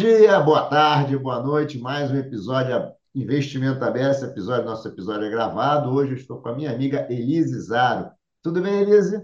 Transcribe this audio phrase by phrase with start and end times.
[0.00, 1.78] dia, boa tarde, boa noite.
[1.78, 4.24] Mais um episódio Investimento Aberto.
[4.24, 5.90] Episódio, nosso episódio é gravado.
[5.90, 8.10] Hoje eu estou com a minha amiga Elise Zaro.
[8.42, 9.22] Tudo bem, Elise?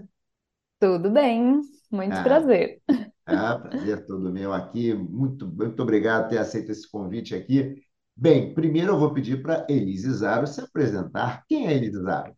[0.78, 2.78] Tudo bem, muito Ah, prazer.
[3.24, 4.92] ah, prazer todo meu aqui.
[4.92, 7.76] Muito, muito obrigado por ter aceito esse convite aqui.
[8.14, 11.42] Bem, primeiro eu vou pedir para Elise Zaro se apresentar.
[11.48, 12.36] Quem é Elise Zaro?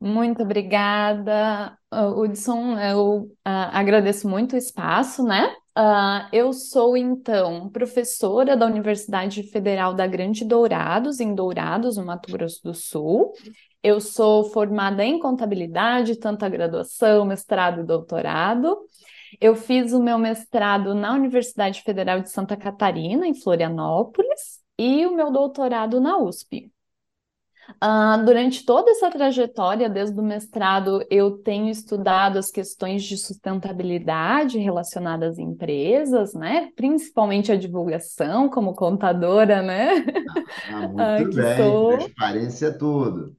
[0.00, 2.78] Muito obrigada, Hudson.
[2.78, 5.54] Eu ah, agradeço muito o espaço, né?
[5.80, 12.32] Ah, eu sou, então, professora da Universidade Federal da Grande Dourados, em Dourados, no Mato
[12.32, 13.32] Grosso do Sul.
[13.80, 18.76] Eu sou formada em contabilidade, tanto a graduação, mestrado e doutorado.
[19.40, 25.14] Eu fiz o meu mestrado na Universidade Federal de Santa Catarina, em Florianópolis, e o
[25.14, 26.72] meu doutorado na USP.
[27.80, 34.58] Ah, durante toda essa trajetória, desde o mestrado, eu tenho estudado as questões de sustentabilidade
[34.58, 36.70] relacionadas a empresas, né?
[36.76, 40.04] Principalmente a divulgação, como contadora, né?
[40.66, 41.86] Ah, Ah, muito que bem, sou.
[41.86, 43.36] transparência é tudo.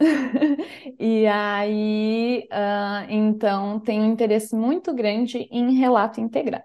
[0.98, 6.64] E aí, ah, então, tenho um interesse muito grande em relato integrado.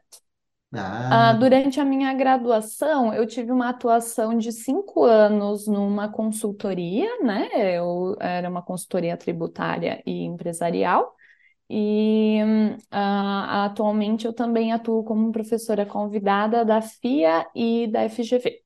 [0.73, 7.07] Ah, Ah, durante a minha graduação, eu tive uma atuação de cinco anos numa consultoria,
[7.23, 7.49] né?
[7.77, 11.15] Eu era uma consultoria tributária e empresarial,
[11.69, 12.39] e
[12.91, 18.63] ah, atualmente eu também atuo como professora convidada da FIA e da FGV.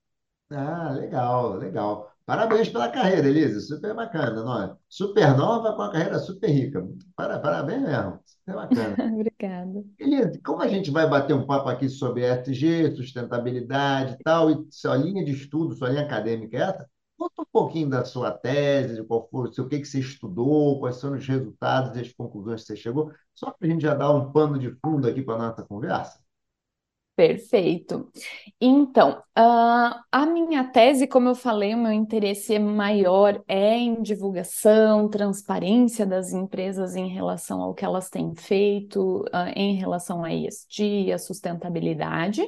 [0.51, 2.12] Ah, legal, legal.
[2.25, 3.61] Parabéns pela carreira, Elise.
[3.67, 4.75] Super bacana, não é?
[4.89, 6.85] Super nova com a carreira super rica.
[7.16, 8.19] Para- Parabéns mesmo.
[8.25, 9.02] Super bacana.
[9.13, 9.83] Obrigada.
[9.99, 14.67] Elise, como a gente vai bater um papo aqui sobre ESG, sustentabilidade e tal, e
[14.71, 18.95] sua linha de estudo, sua linha acadêmica é essa, conta um pouquinho da sua tese,
[18.95, 22.61] de qual foi, o que que você estudou, quais são os resultados e as conclusões
[22.61, 25.35] que você chegou, só para a gente já dar um pano de fundo aqui para
[25.35, 26.19] a nossa conversa.
[27.16, 28.12] Perfeito.
[28.59, 35.07] Então, ah, a minha tese, como eu falei, o meu interesse maior é em divulgação,
[35.07, 41.12] transparência das empresas em relação ao que elas têm feito, ah, em relação a ESG,
[41.13, 42.44] a sustentabilidade.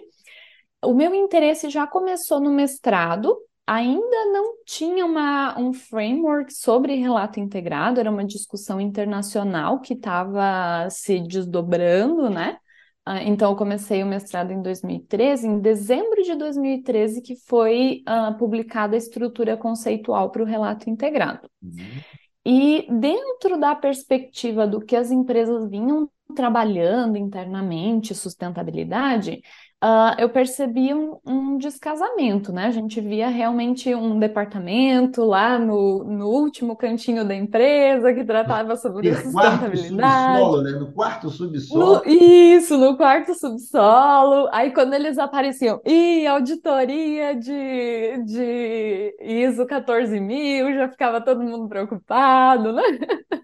[0.84, 3.38] O meu interesse já começou no mestrado,
[3.68, 10.90] ainda não tinha uma, um framework sobre relato integrado, era uma discussão internacional que estava
[10.90, 12.58] se desdobrando, né?
[13.06, 18.34] Ah, Então, eu comecei o mestrado em 2013, em dezembro de 2013, que foi ah,
[18.34, 21.50] publicada a estrutura conceitual para o relato integrado.
[21.62, 22.02] Uhum.
[22.44, 29.42] E dentro da perspectiva do que as empresas vinham trabalhando internamente, sustentabilidade,
[29.88, 32.66] ah, eu percebi um, um descasamento, né?
[32.66, 38.76] A gente via realmente um departamento lá no, no último cantinho da empresa que tratava
[38.78, 40.40] sobre quarto sustentabilidade.
[40.40, 40.72] subsolo, né?
[40.72, 44.50] No quarto subsolo, No, isso, no quarto subsolo.
[44.52, 52.74] Aí quando eles apareciam, e auditoria de, de ISO 14000, já ficava todo mundo preocupado,
[52.74, 52.82] né?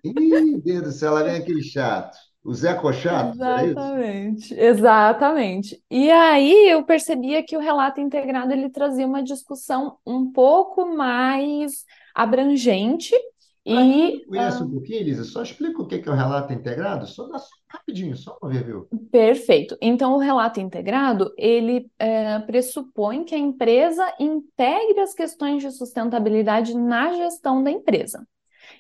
[0.04, 2.31] ih, Deus do céu, lá vem aquele chato.
[2.44, 3.70] Os ecochatos, é isso?
[3.70, 5.84] Exatamente, exatamente.
[5.92, 11.86] E aí eu percebia que o relato integrado ele trazia uma discussão um pouco mais
[12.16, 13.16] abrangente
[13.66, 17.28] não e conhece um pouquinho, Elisa, só explica o que é o relato integrado, só
[17.28, 18.88] dá só rapidinho, só um overview.
[19.12, 19.78] Perfeito.
[19.80, 26.76] Então, o relato integrado, ele eh, pressupõe que a empresa integre as questões de sustentabilidade
[26.76, 28.26] na gestão da empresa.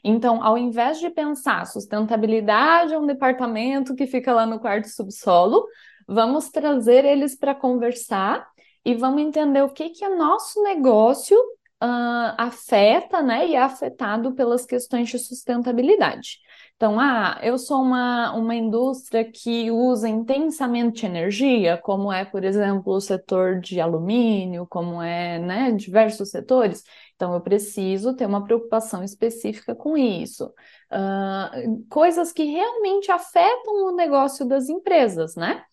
[0.04, 5.66] Então, ao invés de pensar sustentabilidade é um departamento que fica lá no quarto subsolo,
[6.08, 8.48] vamos trazer eles para conversar
[8.84, 11.38] e vamos entender o que que é nosso negócio
[11.80, 16.38] ah, afeta, né, e é afetado pelas questões de sustentabilidade.
[16.76, 22.94] Então, ah, eu sou uma, uma indústria que usa intensamente energia, como é, por exemplo,
[22.94, 26.84] o setor de alumínio, como é, né, diversos setores.
[27.22, 30.52] Então, eu preciso ter uma preocupação específica com isso.
[30.90, 31.52] Ah,
[31.88, 35.64] coisas que realmente afetam o negócio das empresas, né?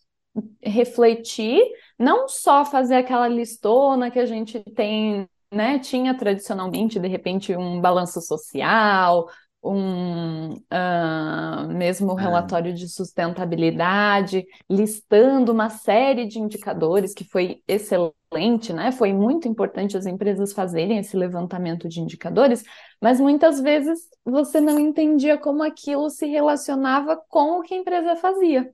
[0.63, 1.63] Refletir,
[1.99, 5.79] não só fazer aquela listona que a gente tem, né?
[5.79, 9.27] Tinha tradicionalmente, de repente, um balanço social,
[9.63, 18.73] um ah, mesmo Ah, relatório de sustentabilidade, listando uma série de indicadores que foi excelente,
[18.73, 18.93] né?
[18.93, 22.63] Foi muito importante as empresas fazerem esse levantamento de indicadores,
[23.01, 28.17] mas muitas vezes você não entendia como aquilo se relacionava com o que a empresa
[28.17, 28.73] fazia.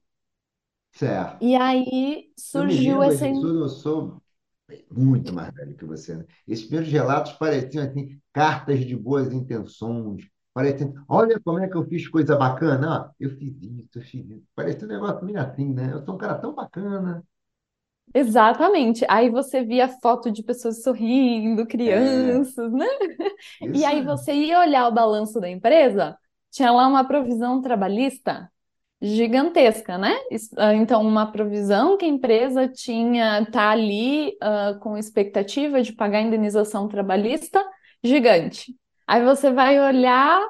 [0.92, 1.40] certo.
[1.40, 3.26] E aí surgiu essa.
[3.28, 4.22] eu sou
[4.90, 6.26] muito mais velho que você, né?
[6.48, 10.24] Esses primeiros relatos pareciam assim, cartas de boas intenções.
[10.54, 13.10] Pareciam, olha como é que eu fiz coisa bacana.
[13.10, 14.46] ó, eu fiz isso, eu fiz isso.
[14.54, 15.92] Parecia um negócio meio assim, né?
[15.92, 17.24] Eu sou um cara tão bacana.
[18.14, 19.04] Exatamente.
[19.08, 22.86] Aí você via foto de pessoas sorrindo, É, crianças, né?
[23.72, 24.04] E isso aí é.
[24.04, 26.16] você ia olhar o balanço da empresa,
[26.50, 28.50] tinha lá uma provisão trabalhista
[29.02, 30.14] gigantesca, né?
[30.58, 36.20] Ah, Então, uma provisão que a empresa tinha, tá ali, ah, com expectativa de pagar
[36.22, 37.64] indenização trabalhista
[38.04, 38.74] gigante.
[39.06, 40.40] Aí você vai olhar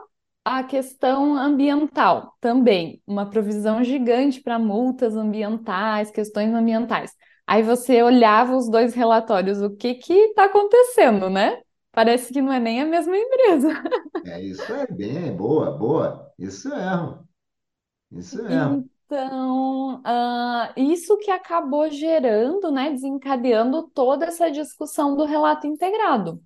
[0.45, 7.13] a questão ambiental também, uma provisão gigante para multas ambientais, questões ambientais.
[7.47, 11.61] Aí você olhava os dois relatórios, o que que está acontecendo, né?
[11.93, 13.69] Parece que não é nem a mesma empresa.
[14.27, 16.33] É, isso é bem, boa, boa.
[16.39, 17.29] Isso mesmo,
[18.13, 18.89] isso mesmo.
[19.07, 26.43] Então, ah, isso que acabou gerando, né, desencadeando toda essa discussão do relato integrado,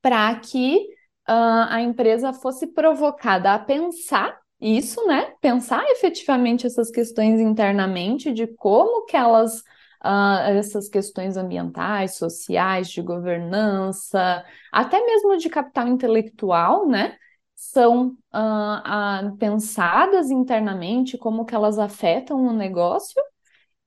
[0.00, 0.88] para que
[1.26, 8.46] ah, a empresa fosse provocada a pensar isso, né, pensar efetivamente essas questões internamente de
[8.46, 9.62] como que elas,
[10.00, 17.16] ah, essas questões ambientais, sociais, de governança, até mesmo de capital intelectual, né?
[17.62, 23.22] são ah, ah, pensadas internamente, como que elas afetam o negócio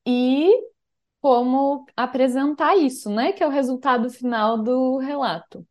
[0.05, 0.51] e
[1.21, 3.33] como apresentar isso, né?
[3.33, 5.65] Que é o resultado final do relato.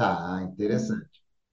[0.00, 1.10] Tá, interessante.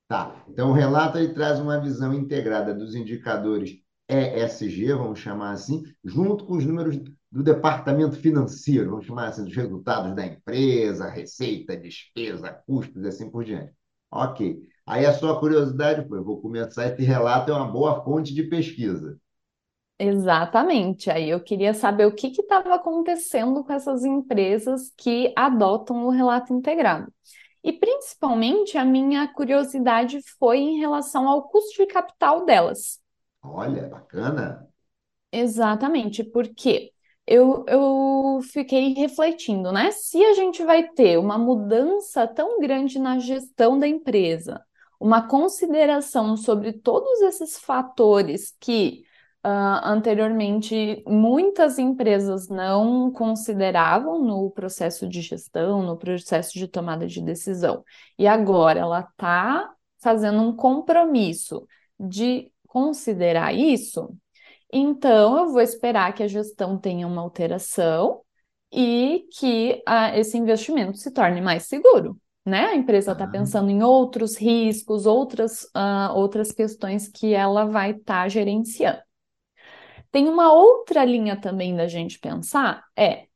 [0.07, 0.41] Tá.
[0.47, 3.77] Então, o relato ele traz uma visão integrada dos indicadores
[4.07, 6.97] ESG, vamos chamar assim, junto com os números
[7.29, 13.29] do departamento financeiro, vamos chamar assim, dos resultados da empresa, receita, despesa, custos e assim
[13.29, 13.73] por diante.
[14.09, 14.61] Ok.
[14.85, 19.19] Aí a sua curiosidade foi, vou começar esse relato, é uma boa fonte de pesquisa.
[19.99, 21.09] Exatamente.
[21.09, 26.53] Aí eu queria saber o que estava acontecendo com essas empresas que adotam o relato
[26.53, 27.11] integrado.
[27.67, 33.01] E principalmente a minha curiosidade foi em relação ao custo de capital delas.
[33.43, 34.65] Olha, bacana.
[35.29, 36.93] Exatamente, porque
[37.27, 39.91] eu, eu fiquei refletindo, né?
[39.91, 44.63] Se a gente vai ter uma mudança tão grande na gestão da empresa,
[44.97, 49.03] uma consideração sobre todos esses fatores que
[49.43, 57.21] ah, anteriormente muitas empresas não consideravam no processo de gestão, no processo de tomada de
[57.21, 57.83] decisão,
[58.17, 61.67] e agora ela está fazendo um compromisso
[61.99, 64.15] de considerar isso.
[64.71, 68.21] Então, eu vou esperar que a gestão tenha uma alteração
[68.71, 72.65] e que ah, esse investimento se torne mais seguro, né?
[72.65, 77.91] A empresa está Ah, pensando em outros riscos, outras, ah, outras questões que ela vai
[77.91, 79.06] estar gerenciando.
[80.11, 83.27] Tem uma outra linha também da gente pensar, é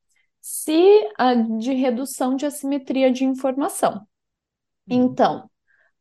[0.42, 0.74] se
[1.18, 4.06] ah, de redução de assimetria de informação.
[4.88, 5.50] hum, Então,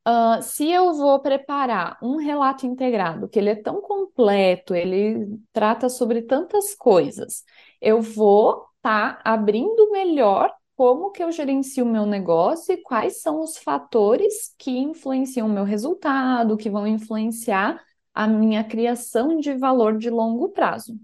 [0.05, 5.89] ah, se eu vou preparar um relato integrado, que ele é tão completo, ele trata
[5.89, 7.45] sobre tantas coisas,
[7.81, 13.41] eu vou estar abrindo melhor como que eu gerencio o meu negócio e quais são
[13.43, 17.81] os fatores que influenciam o meu resultado, que vão influenciar
[18.21, 20.95] a minha criação de valor de longo prazo.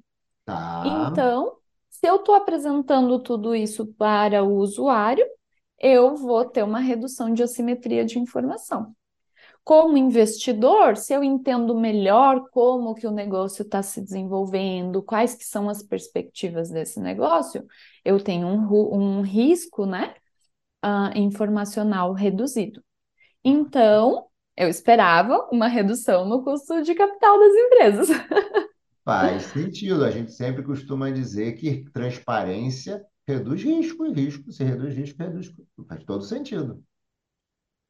[0.45, 0.83] tá.
[0.85, 1.57] Então,
[1.89, 5.27] se eu estou apresentando tudo isso para o usuário,
[5.81, 8.95] eu vou ter uma redução de assimetria de informação.
[9.65, 15.45] Como investidor, se eu entendo melhor como que o negócio está se desenvolvendo, quais que
[15.45, 17.65] são as perspectivas desse negócio,
[18.05, 20.15] eu tenho um, um risco, né,
[20.83, 22.85] ah, informacional reduzido.
[23.43, 28.09] Então, eu esperava uma redução no custo de capital das empresas.
[29.05, 30.05] Faz sentido.
[30.05, 35.55] A gente sempre costuma dizer que transparência reduz risco, e risco, se reduz risco, reduz.
[35.89, 36.85] Faz todo sentido.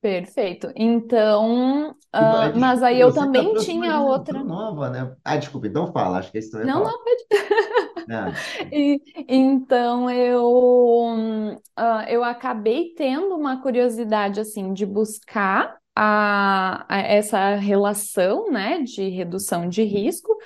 [0.00, 0.70] Perfeito.
[0.76, 4.44] Então, ah, mas aí eu já também uma tinha outra.
[4.44, 5.16] nova, né?
[5.24, 6.18] Ah, desculpa, então fala.
[6.18, 6.94] Acho que é isso vai Não, falar.
[6.94, 6.98] não,
[8.08, 8.72] Ah, desculpa.
[8.72, 17.56] E, então eu, ah, eu acabei tendo uma curiosidade assim de buscar a, a- essa
[17.56, 20.36] relação, né, de redução de risco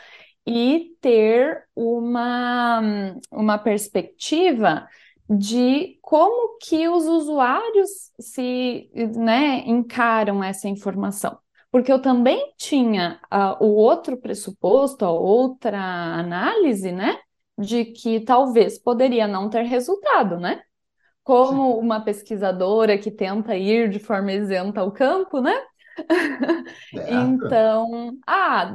[0.47, 2.81] e ter uma,
[3.31, 4.87] uma perspectiva
[5.29, 11.39] de como que os usuários se, né, encaram essa informação.
[11.71, 17.19] Porque eu também tinha ah, o outro pressuposto, a outra análise, né?
[17.59, 20.63] de que talvez poderia não ter resultado, né?
[21.31, 25.53] Como uma pesquisadora que tenta ir de forma isenta ao campo, né?
[26.93, 27.47] certo?
[27.47, 28.75] Então, ah,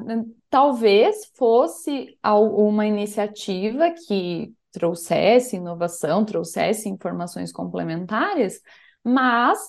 [0.49, 8.61] talvez fosse uma iniciativa que trouxesse inovação, trouxesse informações complementares,
[9.03, 9.59] mas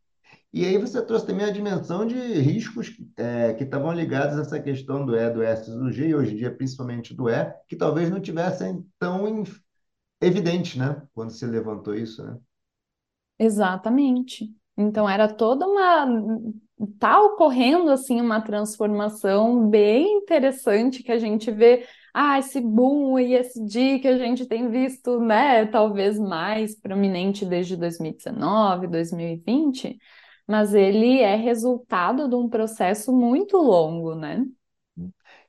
[0.52, 4.61] E aí você trouxe também a dimensão de riscos é, que estavam ligados a essa
[4.61, 7.76] questão do E, do S, do G, e hoje em dia principalmente do E, que
[7.76, 9.45] talvez não tivessem tão
[10.21, 11.00] evidentes, né?
[11.14, 12.37] Quando se levantou isso, né?
[13.38, 14.52] Exatamente.
[14.76, 16.07] Então era toda uma
[16.99, 23.99] tá ocorrendo assim uma transformação bem interessante que a gente vê, ah, esse boom ESG
[24.00, 29.99] que a gente tem visto, né, talvez mais prominente desde 2019, 2020,
[30.47, 34.45] mas ele é resultado de um processo muito longo, né?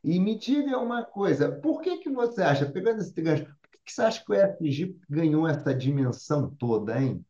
[0.03, 3.79] E me diga uma coisa, por que que você acha, pegando esse gancho, por que
[3.85, 7.23] que você acha que o ESG ganhou essa dimensão toda, hein?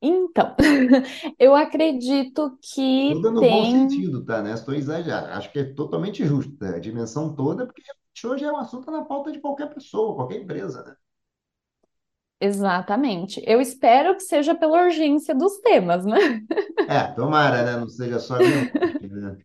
[0.00, 0.56] Então,
[1.38, 3.64] eu acredito que Toda no bom tem.
[3.64, 4.42] sentido, tá?
[4.42, 4.52] Né?
[4.54, 5.28] Estou exagerando.
[5.32, 6.76] Acho que é totalmente justo, né?
[6.76, 7.82] A dimensão toda, porque
[8.26, 10.96] hoje é um assunto na pauta de qualquer pessoa, qualquer empresa, né?
[12.44, 13.40] Exatamente.
[13.46, 16.18] Eu espero que seja pela urgência dos temas, né?
[16.88, 17.76] É, tomara, né?
[17.76, 19.36] Não seja só a minha parte, né?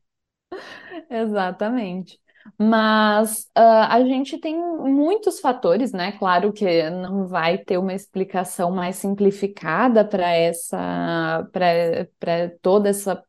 [1.08, 2.20] Exatamente.
[2.58, 6.14] Mas ah, a gente tem muitos fatores, né?
[6.14, 13.22] Claro que não vai ter uma explicação mais simplificada para essa, para toda essa,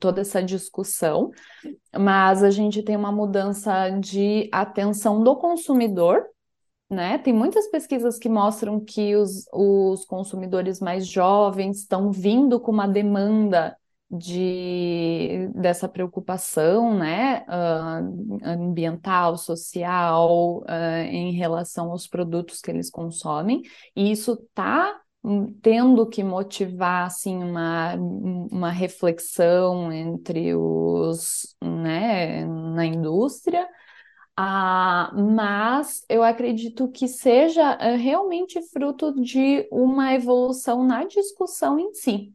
[0.00, 1.30] toda essa discussão,
[1.96, 6.24] mas a gente tem uma mudança de atenção do consumidor.
[6.92, 7.16] Né?
[7.16, 12.86] Tem muitas pesquisas que mostram que os, os consumidores mais jovens estão vindo com uma
[12.86, 13.74] demanda
[14.10, 23.62] de, dessa preocupação né, uh, ambiental, social, uh, em relação aos produtos que eles consomem,
[23.96, 24.94] e isso está
[25.62, 33.66] tendo que motivar assim uma, uma reflexão entre os né, na indústria
[34.44, 41.94] ah, mas eu acredito que seja uh, realmente fruto de uma evolução na discussão em
[41.94, 42.34] si,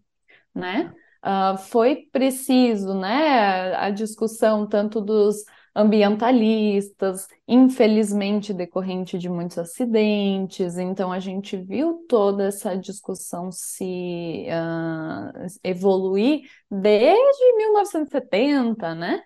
[0.56, 0.94] né?
[1.22, 5.44] Uh, foi preciso, né, a discussão tanto dos
[5.76, 15.46] ambientalistas, infelizmente decorrente de muitos acidentes, então a gente viu toda essa discussão se uh,
[15.62, 19.22] evoluir desde 1970, né?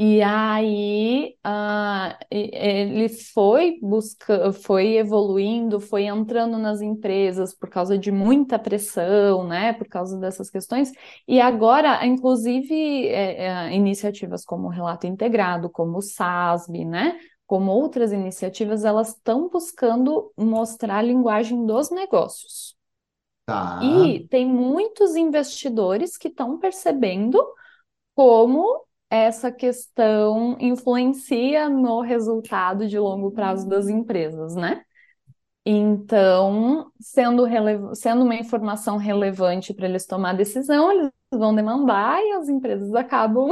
[0.00, 8.12] E aí uh, ele foi buscando, foi evoluindo, foi entrando nas empresas por causa de
[8.12, 9.72] muita pressão, né?
[9.72, 10.92] Por causa dessas questões.
[11.26, 17.18] E agora, inclusive, é, é, iniciativas como o Relato Integrado, como o SASB, né?
[17.44, 22.76] Como outras iniciativas, elas estão buscando mostrar a linguagem dos negócios.
[23.44, 23.80] Tá.
[23.82, 27.44] E tem muitos investidores que estão percebendo
[28.14, 34.82] como essa questão influencia no resultado de longo prazo das empresas, né?
[35.66, 37.44] Então, sendo,
[37.94, 43.50] sendo uma informação relevante para eles tomar decisão, eles vão demandar e as empresas acabam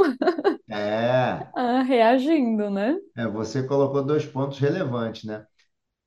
[0.69, 1.53] É,
[1.87, 2.97] reagindo, né?
[3.15, 5.45] é, você colocou dois pontos relevantes, né?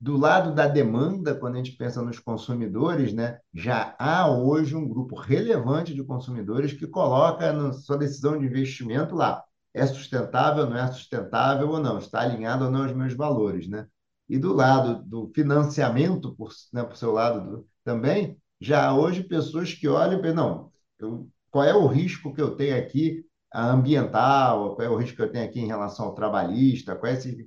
[0.01, 4.89] Do lado da demanda, quando a gente pensa nos consumidores, né, já há hoje um
[4.89, 9.45] grupo relevante de consumidores que coloca na sua decisão de investimento lá.
[9.75, 11.99] É sustentável, não é sustentável ou não?
[11.99, 13.87] Está alinhado ou não aos meus valores, né?
[14.27, 19.23] E do lado do financiamento, por, né, por seu lado do, também, já há hoje
[19.23, 23.25] pessoas que olham e pensam, não, eu, qual é o risco que eu tenho aqui
[23.55, 27.17] ambiental, qual é o risco que eu tenho aqui em relação ao trabalhista, qual é
[27.17, 27.47] esse,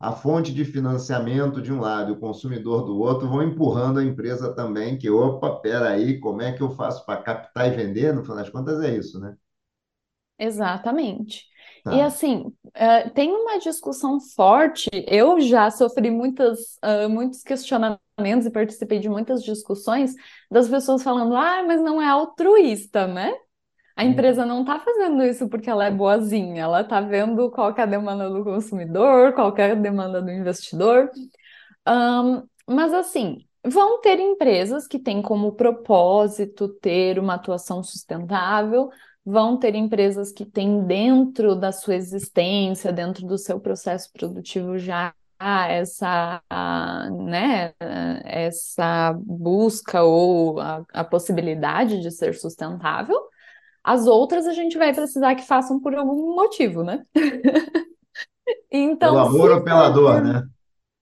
[0.00, 4.04] a fonte de financiamento de um lado e o consumidor do outro vão empurrando a
[4.04, 8.14] empresa também, que, opa, peraí, como é que eu faço para captar e vender?
[8.14, 9.36] No final das contas, é isso, né?
[10.38, 11.44] Exatamente.
[11.90, 12.00] E Tá.
[12.00, 14.88] assim, uh, tem uma discussão forte.
[15.06, 20.14] Eu já sofri muitas, uh, muitos questionamentos e participei de muitas discussões
[20.50, 23.32] das pessoas falando: ah, mas não é altruísta, né?
[24.00, 27.82] A empresa não está fazendo isso porque ela é boazinha, ela está vendo qual é
[27.82, 31.10] a demanda do consumidor, qual é a demanda do investidor.
[31.86, 38.88] Um, mas assim, vão ter empresas que têm como propósito ter uma atuação sustentável,
[39.22, 45.12] vão ter empresas que têm dentro da sua existência, dentro do seu processo produtivo já
[45.38, 46.42] essa,
[47.26, 47.74] né,
[48.24, 53.29] essa busca ou a, a possibilidade de ser sustentável.
[53.84, 57.04] As outras a gente vai precisar que façam por algum motivo, né?
[59.00, 60.42] Pelo Então, amor ou pela for dor, né?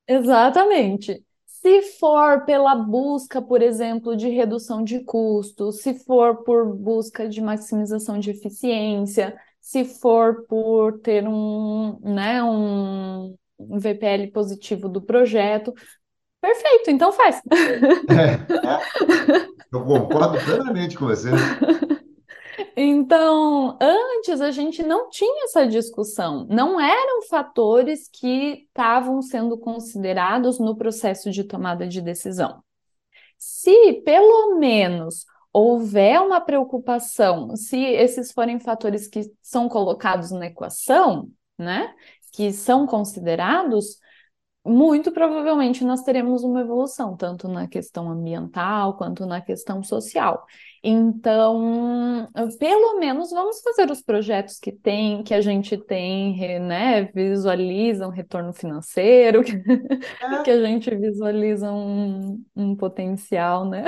[0.06, 1.24] Exatamente.
[1.46, 7.40] Se for pela busca, por exemplo, de redução de custos, se for por busca de
[7.40, 15.74] maximização de eficiência, se for por ter um, né, um VPL positivo do projeto,
[16.40, 17.42] Perfeito, então faz.
[18.08, 18.32] É,
[18.66, 18.80] é,
[19.72, 21.30] eu concordo plenamente com você.
[22.80, 30.60] Então, antes a gente não tinha essa discussão, não eram fatores que estavam sendo considerados
[30.60, 32.62] no processo de tomada de decisão.
[33.36, 41.28] Se pelo menos houver uma preocupação, se esses forem fatores que são colocados na equação,
[41.58, 41.92] né,
[42.32, 43.98] que são considerados,
[44.64, 50.46] muito provavelmente nós teremos uma evolução, tanto na questão ambiental quanto na questão social.
[50.82, 58.10] Então, pelo menos vamos fazer os projetos que tem, que a gente tem, né, visualizam
[58.10, 59.52] retorno financeiro, que,
[60.22, 60.42] é.
[60.42, 63.84] que a gente visualiza um, um potencial, né?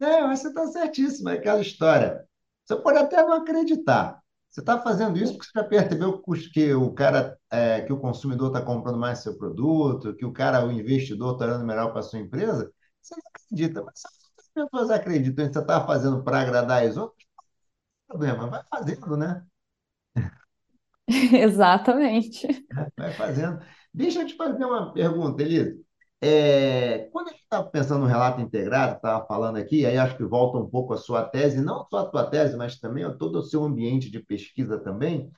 [0.00, 2.24] É, você está certíssimo, é aquela história.
[2.64, 4.20] Você pode até não acreditar.
[4.50, 6.22] Você está fazendo isso porque você já percebeu
[6.52, 10.66] que o cara, é, que o consumidor está comprando mais seu produto, que o cara,
[10.66, 12.72] o investidor está dando melhor para a sua empresa.
[13.00, 14.02] Você não acredita, mas
[14.54, 17.26] as pessoas acreditam que você está fazendo para agradar as outras,
[18.08, 19.46] não tem problema, vai fazendo, né?
[21.08, 22.46] Exatamente.
[22.96, 23.60] Vai fazendo.
[23.92, 25.76] Deixa eu te fazer uma pergunta, Elisa.
[26.22, 30.24] É, quando a gente estava pensando no relato integrado, estava falando aqui, aí acho que
[30.24, 33.42] volta um pouco a sua tese, não só a tua tese, mas também todo o
[33.42, 35.30] seu ambiente de pesquisa também.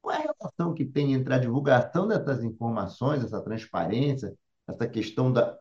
[0.00, 4.34] Qual é a relação que tem entre a divulgação dessas informações, essa transparência,
[4.68, 5.56] essa questão da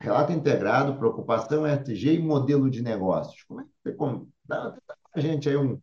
[0.00, 3.42] relato integrado, preocupação ESG e modelo de negócios?
[3.44, 5.80] Como é que você como, dá, dá a gente aí um,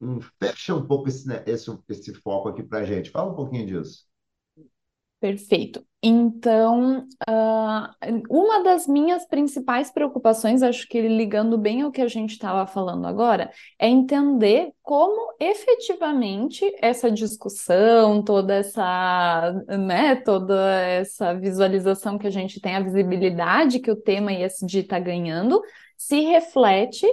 [0.00, 3.10] um fecha um pouco esse, né, esse, esse foco aqui para a gente.
[3.10, 4.06] Fala um pouquinho disso.
[5.20, 5.86] Perfeito.
[6.02, 12.30] Então, uh, uma das minhas principais preocupações, acho que ligando bem ao que a gente
[12.30, 22.16] estava falando agora, é entender como efetivamente essa discussão, toda essa, né, toda essa visualização
[22.16, 25.60] que a gente tem, a visibilidade que o tema ESG está ganhando,
[25.98, 27.06] se reflete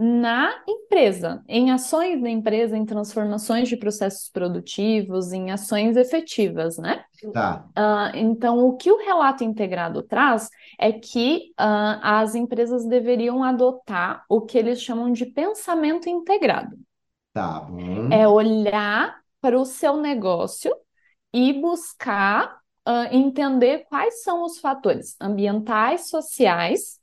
[0.00, 7.04] na empresa, em ações da empresa, em transformações de processos produtivos, em ações efetivas, né?
[7.32, 7.66] Tá.
[7.76, 14.24] Uh, então, o que o relato integrado traz é que uh, as empresas deveriam adotar
[14.28, 16.78] o que eles chamam de pensamento integrado.
[17.32, 18.08] Tá bom.
[18.12, 20.72] É olhar para o seu negócio
[21.32, 26.97] e buscar uh, entender quais são os fatores ambientais, sociais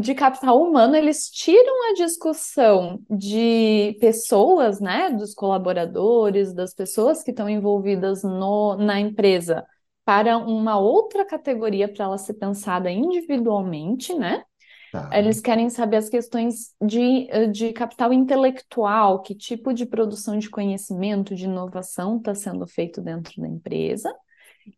[0.00, 7.30] de capital humano, eles tiram a discussão de pessoas, né, dos colaboradores, das pessoas que
[7.30, 9.66] estão envolvidas no, na empresa,
[10.04, 14.44] para uma outra categoria para ela ser pensada individualmente, né?
[14.92, 15.08] Tá.
[15.12, 21.34] Eles querem saber as questões de, de capital intelectual, que tipo de produção de conhecimento,
[21.34, 24.12] de inovação está sendo feito dentro da empresa,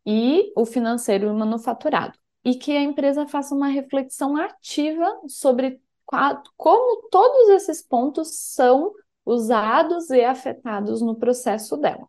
[0.07, 5.81] e o financeiro e o manufaturado e que a empresa faça uma reflexão ativa sobre
[6.57, 8.93] como todos esses pontos são
[9.25, 12.07] usados e afetados no processo dela.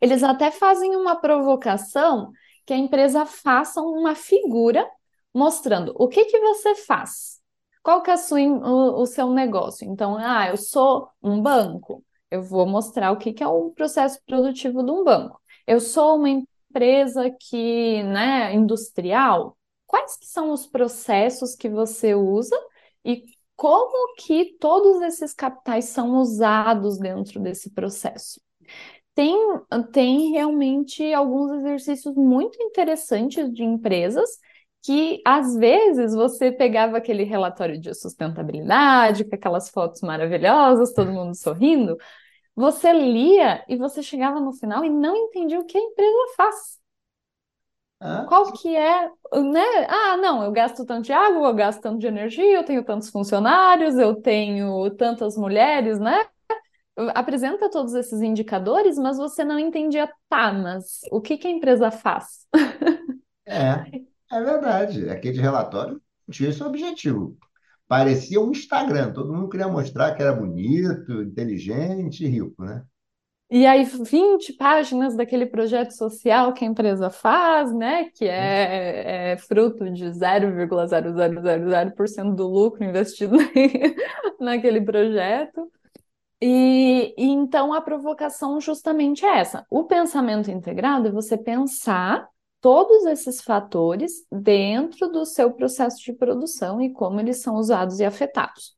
[0.00, 2.32] Eles até fazem uma provocação
[2.66, 4.88] que a empresa faça uma figura
[5.34, 7.40] mostrando o que que você faz,
[7.82, 9.86] qual que é sua, o, o, seu negócio.
[9.86, 14.20] Então, ah, eu sou um banco, eu vou mostrar o que que é o processo
[14.26, 15.40] produtivo de um banco.
[15.66, 16.28] Eu sou uma
[16.70, 19.56] empresa que, né, industrial,
[19.86, 22.56] quais que são os processos que você usa
[23.04, 23.24] e
[23.56, 28.40] como que todos esses capitais são usados dentro desse processo?
[29.14, 29.36] Tem,
[29.92, 34.30] tem realmente alguns exercícios muito interessantes de empresas
[34.82, 41.34] que às vezes você pegava aquele relatório de sustentabilidade, com aquelas fotos maravilhosas, todo mundo
[41.34, 41.98] sorrindo,
[42.54, 46.80] você lia e você chegava no final e não entendia o que a empresa faz.
[48.24, 49.08] Qual que é,
[49.42, 49.60] né?
[49.88, 53.10] Ah, não, eu gasto tanto de água, eu gasto tanto de energia, eu tenho tantos
[53.10, 56.26] funcionários, eu tenho tantas mulheres, né?
[57.14, 61.90] Apresenta todos esses indicadores, mas você não entendia, tá, mas o que que a empresa
[61.90, 62.46] faz?
[63.46, 63.84] É,
[64.30, 65.08] é verdade.
[65.10, 67.36] Aquele relatório tinha esse objetivo.
[67.90, 72.84] Parecia um Instagram, todo mundo queria mostrar que era bonito, inteligente e rico, né?
[73.50, 78.04] E aí, 20 páginas daquele projeto social que a empresa faz, né?
[78.14, 83.36] Que é, é fruto de 0,0000% do lucro investido
[84.38, 85.68] naquele projeto.
[86.40, 89.66] E, e então a provocação justamente é essa.
[89.68, 92.28] O pensamento integrado é você pensar
[92.60, 98.04] todos esses fatores dentro do seu processo de produção e como eles são usados e
[98.04, 98.76] afetados.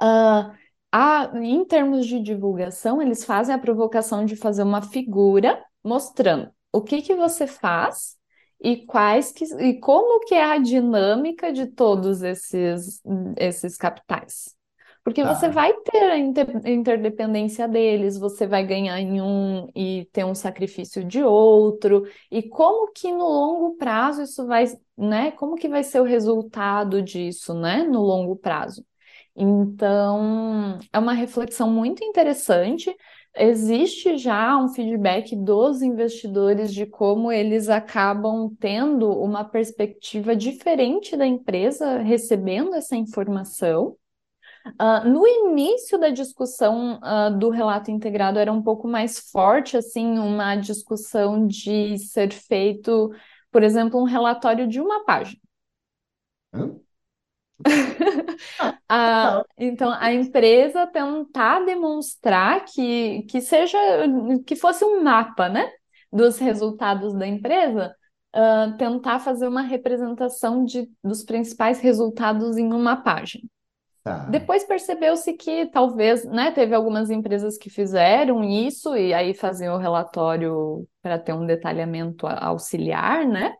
[0.00, 0.54] Uh,
[0.90, 6.80] a, em termos de divulgação, eles fazem a provocação de fazer uma figura mostrando o
[6.82, 8.16] que que você faz
[8.60, 13.02] e quais que, e como que é a dinâmica de todos esses,
[13.36, 14.55] esses capitais.
[15.06, 15.52] Porque você Tá.
[15.52, 21.04] vai ter a inter- interdependência deles, você vai ganhar em um e ter um sacrifício
[21.04, 24.64] de outro, e como que no longo prazo isso vai,
[24.98, 25.30] né?
[25.32, 27.84] Como que vai ser o resultado disso, né?
[27.84, 28.84] No longo prazo.
[29.36, 32.92] Então, é uma reflexão muito interessante.
[33.36, 41.26] Existe já um feedback dos investidores de como eles acabam tendo uma perspectiva diferente da
[41.26, 43.96] empresa recebendo essa informação.
[44.78, 50.18] Ah, no início da discussão, ah, do relato integrado era um pouco mais forte, assim,
[50.18, 53.12] uma discussão de ser feito,
[53.50, 55.40] por exemplo, um relatório de uma página.
[56.52, 56.80] Hã?
[58.88, 59.46] Ah, legal.
[59.58, 63.78] então, a empresa tentar demonstrar que, que seja,
[64.46, 65.70] que fosse um mapa, né,
[66.12, 67.94] dos resultados da empresa,
[68.32, 73.44] ah, tentar fazer uma representação de, dos principais resultados em uma página.
[74.06, 74.26] Tá.
[74.28, 79.78] Depois percebeu-se que talvez, né, teve algumas empresas que fizeram isso e aí faziam o
[79.78, 83.54] relatório para ter um detalhamento auxiliar, né?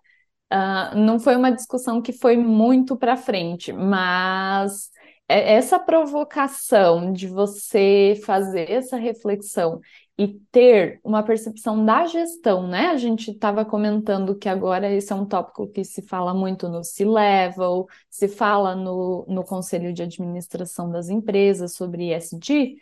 [0.50, 4.90] Ah, não foi uma discussão que foi muito para frente, mas
[5.28, 9.80] é- essa provocação de você fazer essa reflexão
[10.18, 12.86] e ter uma percepção da gestão, né?
[12.86, 16.82] A gente estava comentando que agora esse é um tópico que se fala muito no
[16.82, 22.76] C-Level, se fala no, no conselho de administração das empresas sobre ESG,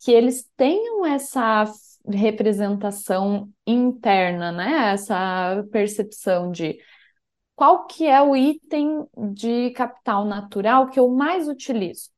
[0.00, 1.64] que eles tenham essa
[2.08, 4.92] representação interna, né?
[4.92, 6.78] Essa percepção de
[7.54, 12.10] qual que é o item de capital natural que eu mais utilizo?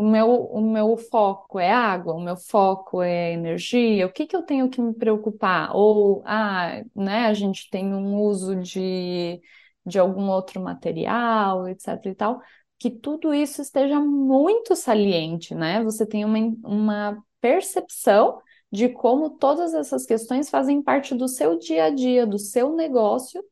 [0.00, 4.34] O meu, o meu foco é água, o meu foco é energia, o que que
[4.34, 5.76] eu tenho que me preocupar?
[5.76, 9.38] Ou, ah, né, a gente tem um uso de,
[9.84, 12.40] de algum outro material, etc e tal,
[12.78, 15.84] que tudo isso esteja muito saliente, né?
[15.84, 18.40] Você tem uma, uma percepção
[18.72, 23.44] de como todas essas questões fazem parte do seu dia a dia, do seu negócio,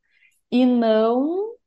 [0.51, 1.58] e não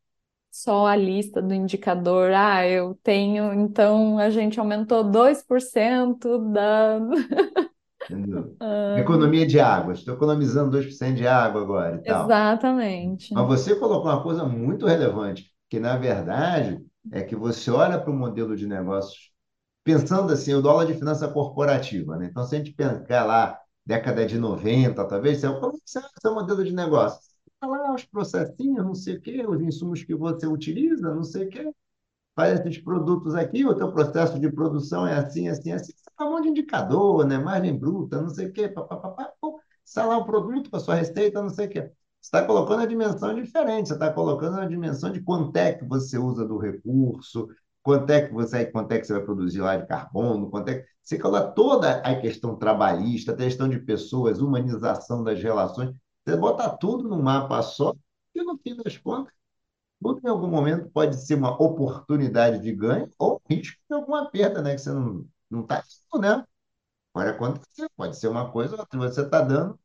[0.63, 6.99] só a lista do indicador, ah, eu tenho, então a gente aumentou 2% da.
[8.59, 9.93] Ah, Economia de água.
[9.93, 12.41] Estou economizando 2% de água agora e tal.
[12.69, 13.33] exatamente.
[13.33, 18.11] Mas você colocou uma coisa muito relevante, que na verdade é que você olha para
[18.11, 19.31] o modelo de negócios
[19.83, 22.27] pensando assim, o dólar de finança corporativa, né?
[22.31, 26.21] Então, se a gente pensar lá, década de 90, talvez, você, como é que é
[26.21, 27.21] seu modelo de negócio?
[27.63, 31.49] Lá os processinhos, não sei o quê, os insumos que você utiliza, não sei o
[31.49, 31.71] quê,
[32.35, 36.25] faz esses produtos aqui, o teu processo de produção é assim, assim, assim, você tá
[36.25, 37.37] um monte de indicador, né?
[37.37, 39.31] Margem bruta, não sei o quê, papapá,
[39.85, 41.81] sai lá o produto com a sua receita, não sei o quê.
[42.21, 45.85] Você está colocando a dimensão diferente, você está colocando a dimensão de quanto é que
[45.85, 47.47] você usa do recurso,
[47.83, 50.75] quanto é que você, quanto é que você vai produzir lá de carbono, quanto é
[50.79, 50.85] que...
[51.03, 55.93] Você coloca toda a questão trabalhista, a questão de pessoas, humanização das relações,
[56.25, 57.93] você bota tudo num mapa só
[58.35, 59.33] e, no fim das contas,
[60.01, 64.61] tudo em algum momento pode ser uma oportunidade de ganho ou risco de alguma perda,
[64.61, 64.75] né?
[64.75, 65.83] Que você não não está
[66.19, 66.45] né?
[67.13, 68.99] Pode acontecer, pode ser uma coisa ou outra.
[68.99, 69.79] Você está dando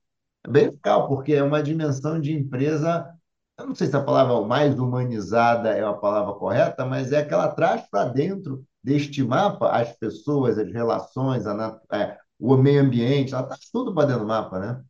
[0.46, 3.14] é bem legal, porque é uma dimensão de empresa.
[3.58, 7.34] Eu não sei se a palavra mais humanizada é a palavra correta, mas é que
[7.34, 13.34] ela traz para dentro deste mapa as pessoas, as relações, a é, o meio ambiente,
[13.34, 14.84] ela traz tudo para dentro do mapa, né?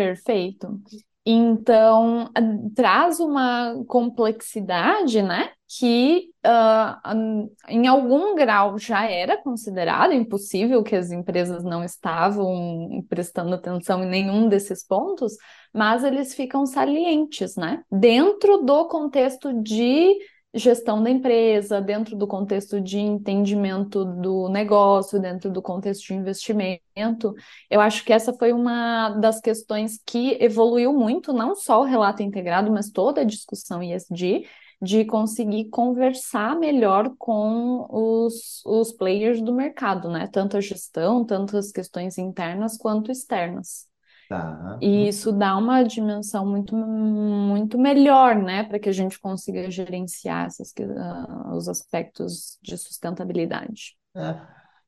[0.00, 0.80] Perfeito.
[1.26, 2.30] Então,
[2.74, 5.50] traz uma complexidade, né?
[5.78, 6.30] Que
[7.04, 14.02] an- em algum grau já era considerado impossível, que as empresas não estavam prestando atenção
[14.02, 15.34] em nenhum desses pontos,
[15.72, 17.84] mas eles ficam salientes, né?
[17.92, 20.16] Dentro do contexto de
[20.52, 27.34] gestão da empresa, dentro do contexto de entendimento do negócio, dentro do contexto de investimento.
[27.70, 32.22] Eu acho que essa foi uma das questões que evoluiu muito, não só o relato
[32.22, 34.46] integrado, mas toda a discussão ESG,
[34.82, 40.26] de conseguir conversar melhor com os, os players do mercado, né?
[40.26, 43.89] Tanto a gestão, tanto as questões internas quanto externas.
[44.30, 44.78] Tá.
[44.80, 50.46] E isso dá uma dimensão muito, muito melhor, né, para que a gente consiga gerenciar
[50.46, 53.96] essas, ah, os aspectos de sustentabilidade.
[54.14, 54.40] É.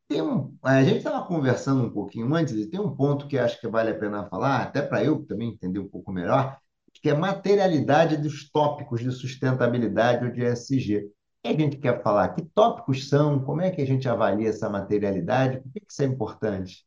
[0.07, 3.61] Tem um, a gente estava conversando um pouquinho antes, e tem um ponto que acho
[3.61, 6.57] que vale a pena falar, até para eu também entender um pouco melhor,
[7.03, 10.99] que é a materialidade dos tópicos de sustentabilidade ou de ESG.
[10.99, 11.03] O
[11.43, 12.29] que a gente quer falar?
[12.29, 13.43] Que tópicos são?
[13.43, 15.61] Como é que a gente avalia essa materialidade?
[15.61, 16.87] Por que que isso é importante?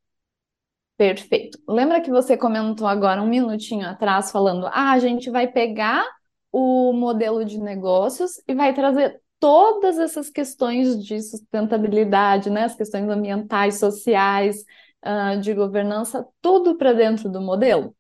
[0.97, 1.60] Perfeito.
[1.67, 6.05] Lembra que você comentou agora um minutinho atrás falando, ah, a gente vai pegar
[6.51, 13.10] o modelo de negócios e vai trazer todas essas questões de sustentabilidade, né, as questões
[13.10, 14.63] ambientais, sociais,
[15.05, 17.93] uh, de governança, tudo para dentro do modelo.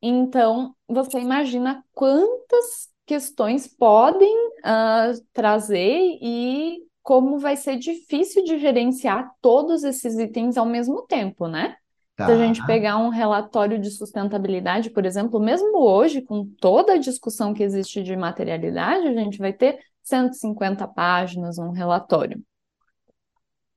[0.00, 9.32] Então, você imagina quantas questões podem uh, trazer e como vai ser difícil de gerenciar
[9.40, 11.76] todos esses itens ao mesmo tempo, né?
[12.20, 12.26] Tá.
[12.26, 16.98] Se a gente pegar um relatório de sustentabilidade, por exemplo, mesmo hoje, com toda a
[16.98, 22.44] discussão que existe de materialidade, a gente vai ter 150 páginas um relatório.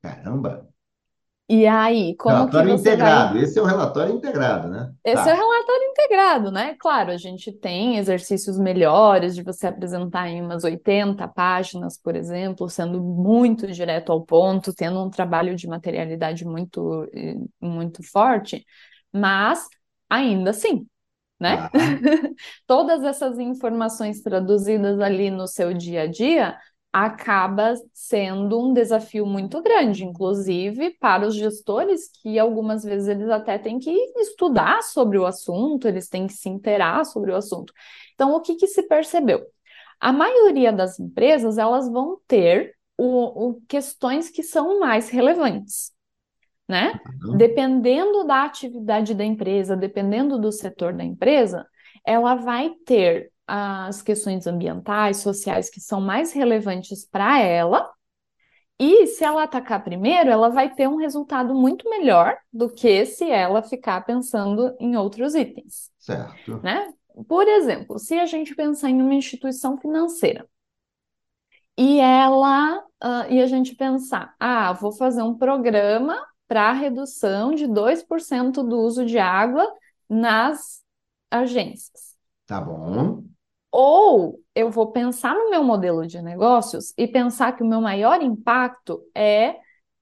[0.02, 0.68] Caramba!
[1.50, 3.34] E aí, como relatório que você integrado.
[3.34, 3.44] vai...
[3.44, 4.94] Esse é o relatório integrado, né?
[5.04, 5.30] Esse tá.
[5.30, 6.76] é o relatório integrado, né?
[6.80, 12.70] Claro, a gente tem exercícios melhores de você apresentar em umas 80 páginas, por exemplo,
[12.70, 18.66] sendo muito direto ao ponto, tendo um trabalho de materialidade muito, eh, muito forte,
[19.12, 19.68] mas
[20.10, 20.88] ainda assim,
[21.38, 21.58] né?
[21.58, 21.72] Ah.
[22.66, 26.58] Todas essas informações traduzidas ali no seu dia a dia
[26.94, 33.58] acaba sendo um desafio muito grande, inclusive para os gestores, que algumas vezes eles até
[33.58, 37.74] têm que estudar sobre o assunto, eles têm que se interar sobre o assunto.
[38.14, 39.44] Então, o que, que se percebeu?
[40.00, 45.92] A maioria das empresas, elas vão ter o, o questões que são mais relevantes.
[46.70, 47.00] Né?
[47.26, 47.38] Uhum.
[47.38, 51.66] Dependendo da atividade da empresa, dependendo do setor da empresa,
[52.06, 57.92] ela vai ter as questões ambientais, sociais que são mais relevantes para ela.
[58.80, 63.30] E se ela atacar primeiro, ela vai ter um resultado muito melhor do que se
[63.30, 65.92] ela ficar pensando em outros itens.
[66.00, 66.60] Certo.
[66.64, 66.92] Né?
[67.28, 70.48] Por exemplo, se a gente pensar em uma instituição financeira
[71.78, 77.68] e ela uh, e a gente pensar, ah, vou fazer um programa para redução de
[77.68, 79.68] 2% do uso de água
[80.10, 80.84] nas
[81.32, 82.16] agências.
[82.46, 83.24] Tá bom.
[83.76, 88.22] Ou eu vou pensar no meu modelo de negócios e pensar que o meu maior
[88.22, 89.56] impacto é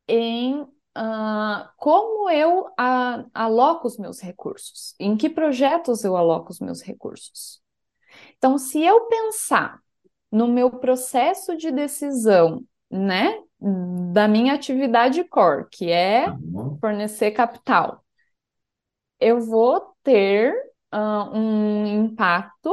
[0.05, 6.59] em uh, como eu uh, aloco os meus recursos, em que projetos eu aloco os
[6.59, 7.61] meus recursos.
[8.37, 9.79] Então, se eu pensar
[10.29, 13.41] no meu processo de decisão, né,
[14.11, 16.77] da minha atividade core, que é uhum.
[16.77, 18.03] fornecer capital,
[19.17, 20.53] eu vou ter
[20.93, 22.69] uh, um impacto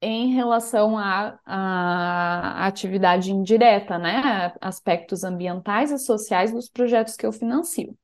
[0.00, 4.54] em relação à, à atividade indireta, né?
[4.60, 7.96] Aspectos ambientais e sociais dos projetos que eu financio.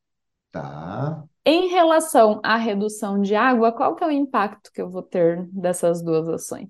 [0.51, 1.25] Tá.
[1.45, 5.45] Em relação à redução de água, qual que é o impacto que eu vou ter
[5.47, 6.69] dessas duas ações?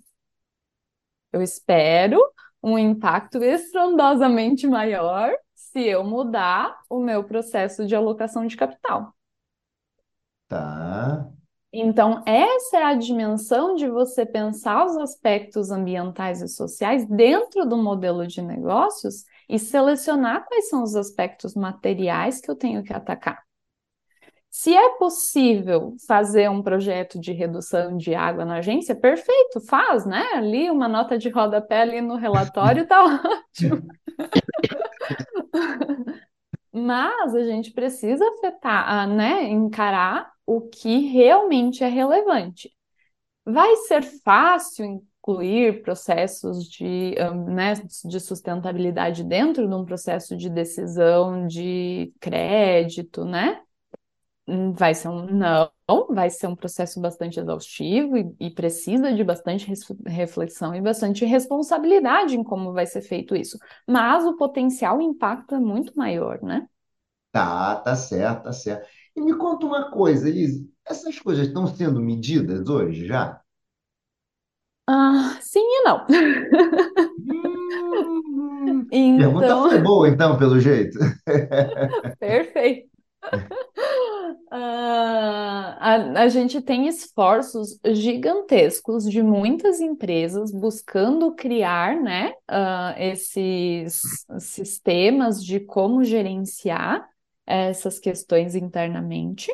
[1.32, 2.18] Eu espero
[2.62, 9.14] um impacto estrondosamente maior se eu mudar o meu processo de alocação de capital.
[10.46, 11.32] Tá.
[11.72, 17.78] Então, essa é a dimensão de você pensar os aspectos ambientais e sociais dentro do
[17.78, 23.42] modelo de negócios e selecionar quais são os aspectos materiais que eu tenho que atacar.
[24.50, 30.22] Se é possível fazer um projeto de redução de água na agência, perfeito, faz, né?
[30.34, 33.82] Ali uma nota de rodapé ali no relatório tá ótimo.
[36.72, 42.70] Mas a gente precisa afetar, né, encarar o que realmente é relevante.
[43.44, 47.14] Vai ser fácil incluir processos de,
[47.48, 47.74] né,
[48.04, 53.62] de sustentabilidade dentro de um processo de decisão de crédito, né?
[54.46, 55.70] Hum, vai ser um não,
[56.10, 59.66] vai ser um processo bastante exaustivo e, e precisa de bastante
[60.06, 63.56] reflexão e bastante responsabilidade em como vai ser feito isso.
[63.88, 66.66] Mas o potencial impacto é muito maior, né?
[67.30, 68.86] Tá, tá certo, tá certo.
[69.14, 73.40] E me conta uma coisa, Elise, essas coisas estão sendo medidas hoje já?
[74.86, 76.06] Ah, sim e não.
[77.18, 80.98] Hum, pergunta então, foi boa, então, pelo jeito.
[82.18, 82.90] perfeito.
[84.54, 94.02] Ah, a, a gente tem esforços gigantescos de muitas empresas buscando criar, né, ah, esses
[94.38, 97.08] sistemas de como gerenciar
[97.46, 99.50] essas questões internamente.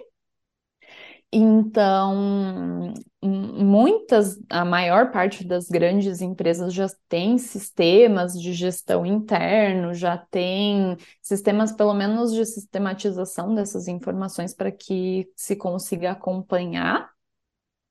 [1.30, 10.16] Então, muitas, a maior parte das grandes empresas já tem sistemas de gestão interno, já
[10.16, 17.10] tem sistemas, pelo menos, de sistematização dessas informações para que se consiga acompanhar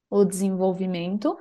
[0.10, 1.38] o desenvolvimento,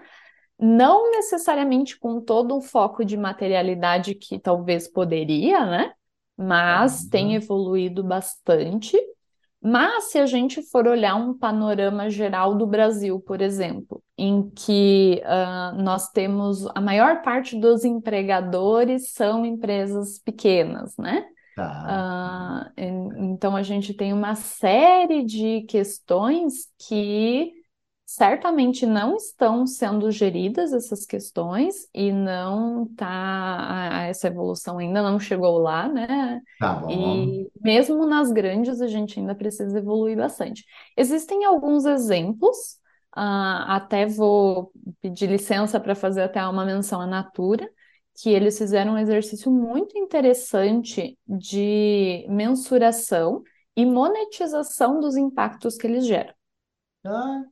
[0.59, 5.95] não necessariamente com todo um foco de materialidade que talvez poderia, né?
[6.37, 7.11] Mas uhum.
[7.11, 8.96] tem evoluído bastante
[9.62, 15.22] Mas se a gente for olhar um panorama geral do Brasil, por exemplo, em que
[15.25, 21.27] uh, nós temos a maior parte dos empregadores são empresas pequenas, né?
[21.57, 22.70] Tá.
[22.79, 27.56] Uh, então a gente tem uma série de questões que
[28.07, 35.59] certamente não estão sendo geridas essas questões e não tá essa evolução ainda não chegou
[35.59, 36.40] lá, né?
[36.61, 36.88] Tá bom.
[36.88, 40.64] E mesmo nas grandes a gente ainda precisa evoluir bastante.
[40.97, 42.57] Existem alguns exemplos,
[43.16, 44.71] uh, até vou
[45.03, 47.69] pedir licença para fazer até uma menção à Natura,
[48.23, 53.42] que eles fizeram um exercício muito interessante de mensuração
[53.77, 56.33] e monetização dos impactos que eles geram.
[57.05, 57.42] Ah,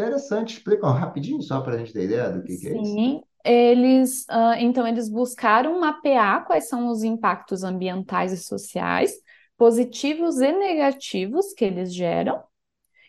[0.00, 3.00] Interessante, explica rapidinho só para a gente ter ideia do que, que é isso.
[3.02, 9.12] Sim, eles, uh, então eles buscaram mapear quais são os impactos ambientais e sociais,
[9.56, 12.42] positivos e negativos que eles geram.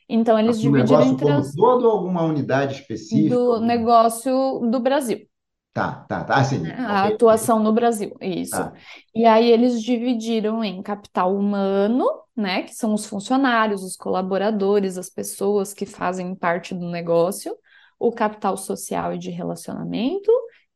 [0.10, 3.38] Então eles Do dividiram entre as, todo alguma unidade específica?
[3.39, 5.27] do negócio do Brasil.
[5.73, 6.60] Tá, tá, tá, sim.
[6.60, 6.75] né?
[6.77, 8.51] A atuação no Brasil, isso.
[8.51, 8.73] Tá.
[9.15, 12.05] E aí eles dividiram em capital humano,
[12.36, 17.55] né, que são os funcionários, os colaboradores, as pessoas que fazem parte do negócio,
[17.97, 20.31] o capital social e de relacionamento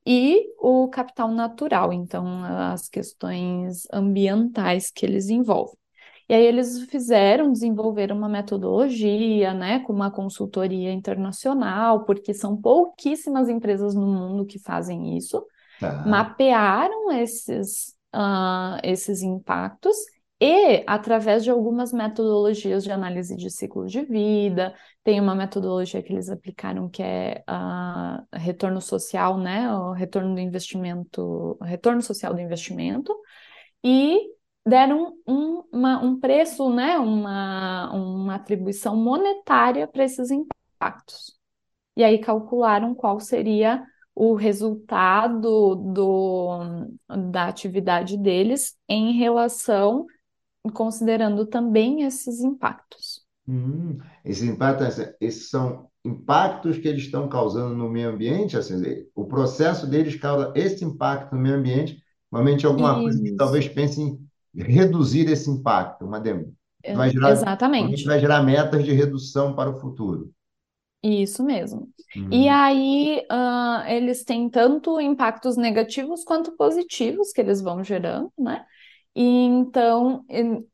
[0.05, 5.75] e o capital natural, então as questões ambientais que eles envolvem.
[6.27, 13.47] E aí eles fizeram, desenvolveram uma metodologia, né, com uma consultoria internacional, porque são pouquíssimas
[13.49, 15.45] empresas no mundo que fazem isso,
[15.79, 16.05] Tá.
[16.07, 19.95] mapearam esses, uh, esses impactos
[20.39, 26.13] e, através de algumas metodologias de análise de ciclo de vida, tem uma metodologia que
[26.13, 32.41] eles aplicaram que é uh, retorno social, né, o retorno do investimento, retorno social do
[32.41, 33.13] investimento,
[33.83, 34.34] e
[34.65, 41.35] deram um, uma, um preço, né, uma, uma atribuição monetária para esses impactos.
[41.95, 46.59] E aí calcularam qual seria o resultado do,
[47.31, 50.05] da atividade deles em relação,
[50.73, 53.23] considerando também esses impactos.
[53.47, 58.81] Hum, esses impactos, esses são impactos que eles estão causando no meio ambiente, assim,
[59.13, 62.01] o processo deles causa esse impacto no meio ambiente,
[62.31, 63.37] normalmente alguma coisa que Isso.
[63.37, 64.24] talvez pensem
[64.57, 68.05] reduzir esse impacto, uma dem- É, vai gerar, Exatamente.
[68.05, 70.33] vai gerar metas de redução para o futuro.
[71.03, 71.87] Isso mesmo.
[72.31, 78.31] E Hum, aí, ah, eles têm tanto impactos negativos quanto positivos que eles vão gerando,
[78.37, 78.65] né?
[79.15, 80.25] E então,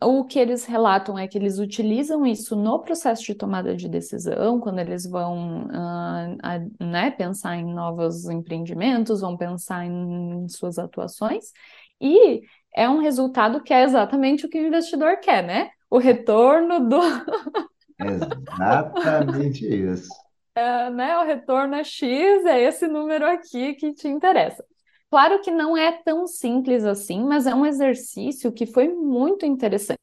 [0.02, 4.60] o que eles relatam é que eles utilizam isso no processo de tomada de decisão,
[4.60, 11.52] quando eles vão, ah, a- né, pensar em novos empreendimentos, vão pensar em suas atuações,
[12.00, 12.42] e
[12.76, 15.72] é um resultado que é exatamente o que o investidor quer, né?
[15.90, 17.00] O retorno do,
[18.00, 20.10] exatamente isso.
[20.56, 24.66] é, né, o retorno é X, é esse número aqui que te interessa.
[25.10, 30.00] Claro que não é tão simples assim, mas é um exercício que foi muito interessante.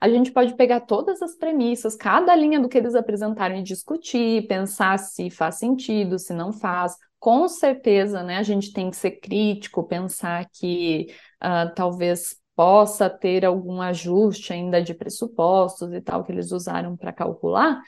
[0.00, 4.46] A gente pode pegar todas as premissas, cada linha do que eles apresentaram e discutir,
[4.48, 6.96] pensar se faz sentido, se não faz.
[7.20, 11.06] Com certeza, né, a gente tem que ser crítico, pensar que
[11.42, 17.12] ah, talvez possa ter algum ajuste ainda de pressupostos e tal que eles usaram para
[17.12, 17.80] calcular,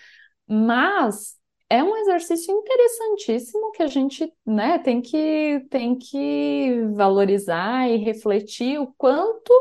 [0.47, 1.37] mas
[1.71, 8.79] é um exercício interessantíssimo que a gente, né, tem que, tem que valorizar e refletir
[8.81, 9.53] o quanto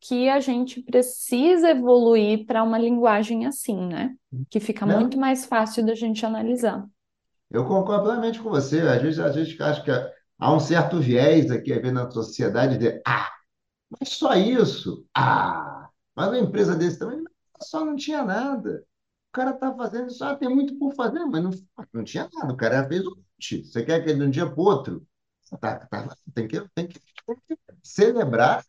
[0.00, 4.14] que a gente precisa evoluir para uma linguagem assim, né?
[4.50, 6.86] Que fica muito Não, mais fácil da gente analisar.
[7.50, 8.80] eu concordo plenamente com você.
[8.80, 9.90] Às vezes, às vezes acho que
[10.38, 13.30] há um certo viés aqui a na sociedade de, ah,
[13.90, 15.06] mas só isso?
[15.14, 17.22] Ah, mas uma empresa desse também
[17.62, 18.84] só não tinha nada.
[19.30, 21.50] O cara está fazendo isso, tem muito por fazer, mas não,
[21.92, 22.52] não tinha nada.
[22.52, 23.64] O cara fez um monte.
[23.64, 25.06] Você quer que de um dia para outro?
[25.60, 27.00] Tá, tá, tem que, tem que,
[27.82, 28.64] celebrar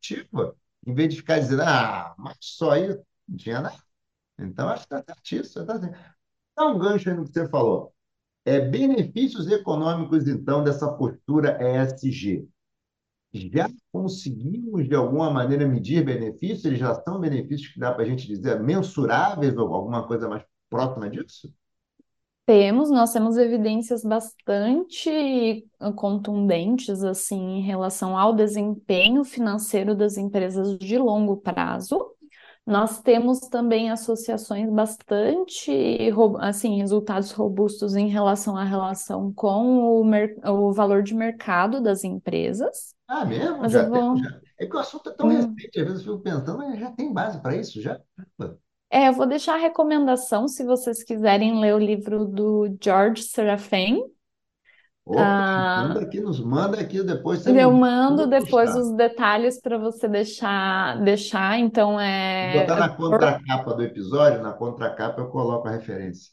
[0.00, 3.76] tipo, em vez de ficar dizendo, ah, mas só isso, não tinha nada.
[4.38, 5.66] Então, acho que está certíssimo.
[5.66, 5.78] Tá.
[6.56, 7.94] Dá um gancho aí no que você falou.
[8.44, 12.48] É, benefícios econômicos, então, dessa postura ESG.
[13.32, 16.64] Já conseguimos, de alguma maneira, medir benefícios?
[16.64, 20.42] Eles já são benefícios que dá para a gente dizer mensuráveis ou alguma coisa mais
[20.70, 21.52] próxima disso?
[22.46, 25.66] Temos, nós temos evidências bastante
[25.96, 31.98] contundentes assim em relação ao desempenho financeiro das empresas de longo prazo.
[32.68, 35.72] Nós temos também associações bastante,
[36.38, 42.94] assim, resultados robustos em relação à relação com o, o valor de mercado das empresas.
[43.08, 43.56] Ah, mesmo?
[43.56, 44.38] Mas Já vou, já.
[44.60, 46.90] É que o assunto é tão hum, recente, às vezes eu fico pensando, mas já
[46.90, 47.98] tem base para isso, já?
[48.90, 54.02] É, eu vou deixar a recomendação se vocês quiserem ler o livro do George Serafin.
[55.12, 58.76] Opa, manda aqui, nos manda aqui, depois você Eu mando vou depois postar.
[58.76, 61.58] os detalhes para você deixar, deixar.
[61.58, 61.98] Então
[62.42, 66.32] Vou é botar na contracapa do episódio, na contracapa eu coloco a referência.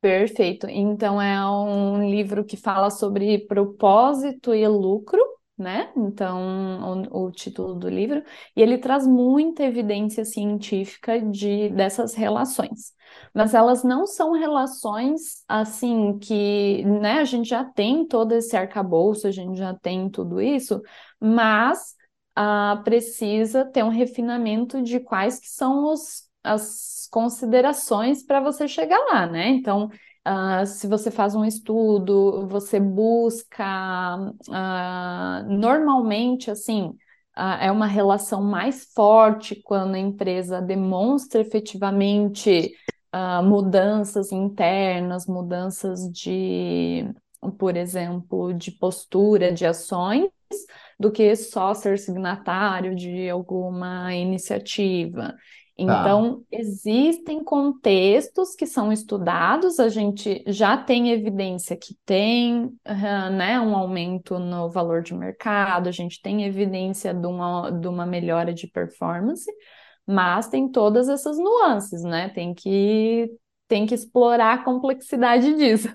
[0.00, 0.66] Perfeito.
[0.68, 5.20] Então, é um livro que fala sobre propósito e lucro,
[5.58, 5.92] né?
[5.96, 8.22] Então, o, o título do livro,
[8.56, 12.94] e ele traz muita evidência científica de dessas relações.
[13.34, 19.26] Mas elas não são relações assim que, né, a gente já tem todo esse arcabouço,
[19.26, 20.80] a gente já tem tudo isso,
[21.20, 21.94] mas
[22.34, 28.98] ah, precisa ter um refinamento de quais que são os, as considerações para você chegar
[29.12, 29.48] lá, né?
[29.48, 29.90] Então,
[30.26, 34.16] Uh, se você faz um estudo, você busca,
[34.48, 36.90] uh, normalmente, assim,
[37.36, 42.72] uh, é uma relação mais forte quando a empresa demonstra efetivamente
[43.44, 47.04] mudanças internas, mudanças de,
[47.58, 50.30] por exemplo, de postura, de ações,
[50.98, 55.34] do que só ser signatário de alguma iniciativa.
[55.76, 56.00] Tá.
[56.00, 62.70] Então, existem contextos que são estudados, a gente já tem evidência que tem
[63.32, 68.04] né, um aumento no valor de mercado, a gente tem evidência de uma, de uma
[68.04, 69.50] melhora de performance,
[70.06, 72.28] mas tem todas essas nuances, né?
[72.28, 73.30] Tem que,
[73.66, 75.88] tem que explorar a complexidade disso.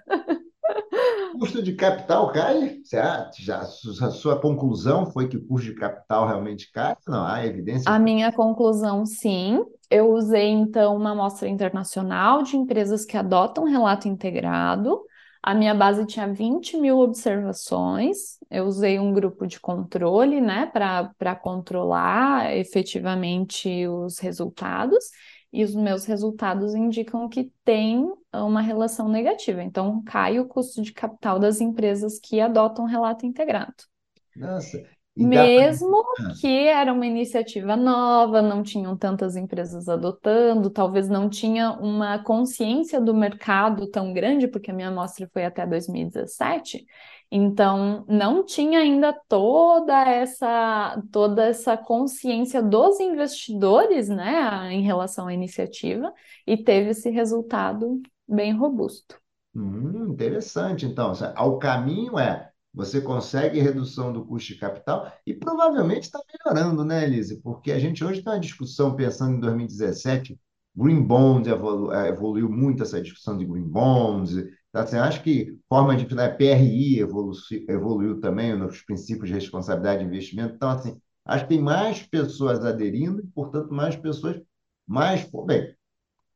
[1.35, 2.79] O custo de capital cai?
[2.93, 6.95] Acha, já, a sua conclusão foi que o custo de capital realmente cai?
[7.07, 7.85] Não, há evidências.
[7.85, 9.63] A minha conclusão, sim.
[9.89, 15.01] Eu usei, então, uma amostra internacional de empresas que adotam relato integrado.
[15.41, 18.37] A minha base tinha 20 mil observações.
[18.49, 25.05] Eu usei um grupo de controle, né, para controlar efetivamente os resultados.
[25.53, 28.05] E os meus resultados indicam que tem
[28.43, 29.63] uma relação negativa.
[29.63, 33.75] Então, cai o custo de capital das empresas que adotam relato integrado.
[34.35, 34.91] Nossa, pra...
[35.17, 36.03] Mesmo
[36.39, 43.01] que era uma iniciativa nova, não tinham tantas empresas adotando, talvez não tinha uma consciência
[43.01, 46.85] do mercado tão grande, porque a minha amostra foi até 2017,
[47.31, 55.33] então não tinha ainda toda essa toda essa consciência dos investidores, né, em relação à
[55.33, 56.13] iniciativa,
[56.45, 59.19] e teve esse resultado bem robusto.
[59.55, 61.13] Hum, interessante, então.
[61.39, 67.05] O caminho é você consegue redução do custo de capital e provavelmente está melhorando, né,
[67.05, 67.41] Elise?
[67.41, 70.39] Porque a gente hoje tem uma discussão pensando em 2017,
[70.75, 74.35] Green Bonds evolu eh, evoluiu muito essa discussão de Green Bonds.
[74.71, 74.81] Tá?
[74.83, 77.31] Assim, acho que forma de né, PRI evolu
[77.67, 80.53] evoluiu também nos princípios de responsabilidade de investimento.
[80.53, 84.39] Então, assim, acho que tem mais pessoas aderindo e, portanto, mais pessoas
[84.85, 85.27] mais.
[85.47, 85.75] Bem,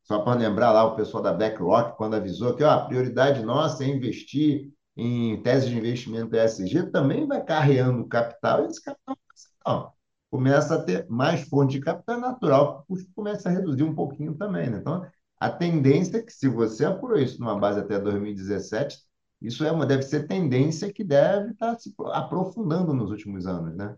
[0.03, 3.83] só para lembrar lá o pessoal da BlackRock, quando avisou que ó, a prioridade nossa
[3.83, 9.17] é investir em tese de investimento ESG, também vai carreando capital e esse capital
[9.65, 9.93] não,
[10.29, 13.95] começa a ter mais fonte de capital é natural, o custo começa a reduzir um
[13.95, 14.69] pouquinho também.
[14.69, 14.77] Né?
[14.79, 15.05] Então,
[15.39, 18.99] a tendência é que, se você apurou isso numa base até 2017,
[19.41, 23.95] isso é uma, deve ser tendência que deve estar se aprofundando nos últimos anos, né?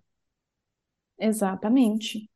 [1.19, 2.29] Exatamente.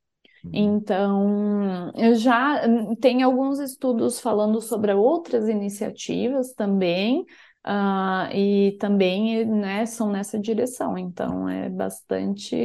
[0.54, 2.62] Então, eu já
[3.00, 7.26] tem alguns estudos falando sobre outras iniciativas também,
[7.68, 10.98] uh, e também né, são nessa direção.
[10.98, 12.56] Então, é bastante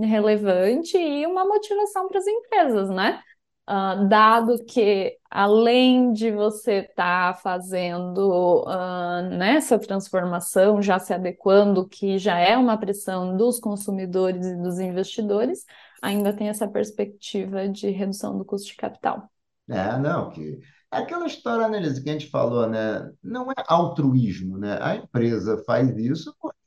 [0.00, 3.20] relevante e uma motivação para as empresas, né?
[3.66, 11.88] Uh, dado que, além de você estar tá fazendo uh, nessa transformação, já se adequando,
[11.88, 15.64] que já é uma pressão dos consumidores e dos investidores,
[16.04, 19.30] ainda tem essa perspectiva de redução do custo de capital.
[19.68, 20.60] É, não, que
[20.92, 23.10] é aquela história, né, que a gente falou, né?
[23.22, 24.78] Não é altruísmo, né?
[24.82, 26.58] A empresa faz isso porque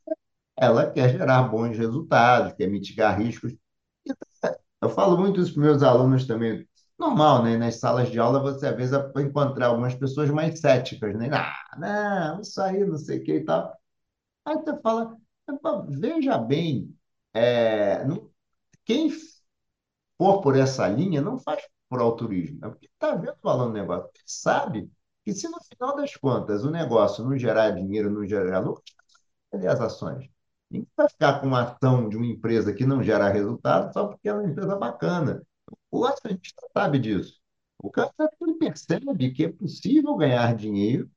[0.57, 3.53] ela quer gerar bons resultados, quer mitigar riscos.
[4.81, 6.67] Eu falo muito isso para meus alunos também.
[6.97, 7.57] Normal, né?
[7.57, 11.29] Nas salas de aula você às vezes vai encontrar algumas pessoas mais céticas, né?
[11.31, 13.71] Ah, não, isso aí, não sei o que e tal.
[14.45, 15.15] Aí você fala,
[15.89, 16.95] veja bem,
[17.33, 18.29] é, não,
[18.87, 19.11] quem
[20.17, 23.73] for por essa linha não faz por altruísmo, é porque está vendo o valor do
[23.73, 24.09] negócio.
[24.25, 24.89] Sabe
[25.25, 28.83] que se no final das contas o negócio não gerar dinheiro, não gerar lucro,
[29.51, 30.29] cadê as ações?
[30.69, 34.27] Ninguém vai ficar com uma ação de uma empresa que não gera resultado só porque
[34.29, 35.43] é uma empresa bacana.
[35.91, 37.39] O acionista sabe disso.
[37.79, 38.11] O cara
[38.59, 41.09] percebe que é possível ganhar dinheiro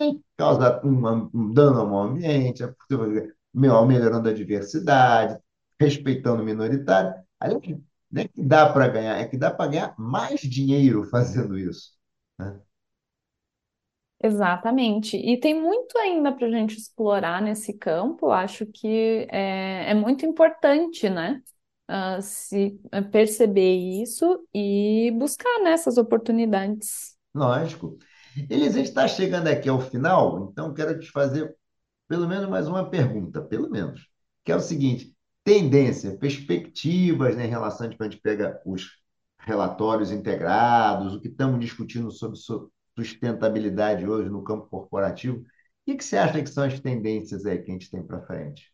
[0.00, 5.38] sem causar um, um dano ao meio ambiente, é possível melhorando a diversidade,
[5.82, 7.14] respeitando o minoritário.
[7.40, 7.62] Aliás,
[8.10, 11.92] nem que dá para ganhar, é que dá para ganhar mais dinheiro fazendo isso.
[12.38, 12.60] né?
[14.22, 15.16] Exatamente.
[15.16, 18.30] E tem muito ainda para a gente explorar nesse campo.
[18.30, 21.42] Acho que é, é muito importante, né?
[21.92, 27.16] ah, se eh, perceber isso e buscar nessas oportunidades.
[27.34, 27.98] Lógico.
[28.48, 31.54] Elis, a gente está chegando aqui ao final, então quero te fazer
[32.08, 34.08] pelo menos mais uma pergunta, pelo menos,
[34.44, 35.11] que é o seguinte:
[35.44, 38.90] tendência, perspectivas, né, em relação quando a gente pega os
[39.38, 45.38] relatórios integrados, o que estamos discutindo sobre su- sustentabilidade hoje no campo corporativo.
[45.40, 45.44] O
[45.86, 48.72] que que você acha que são as tendências aí que a gente tem para frente?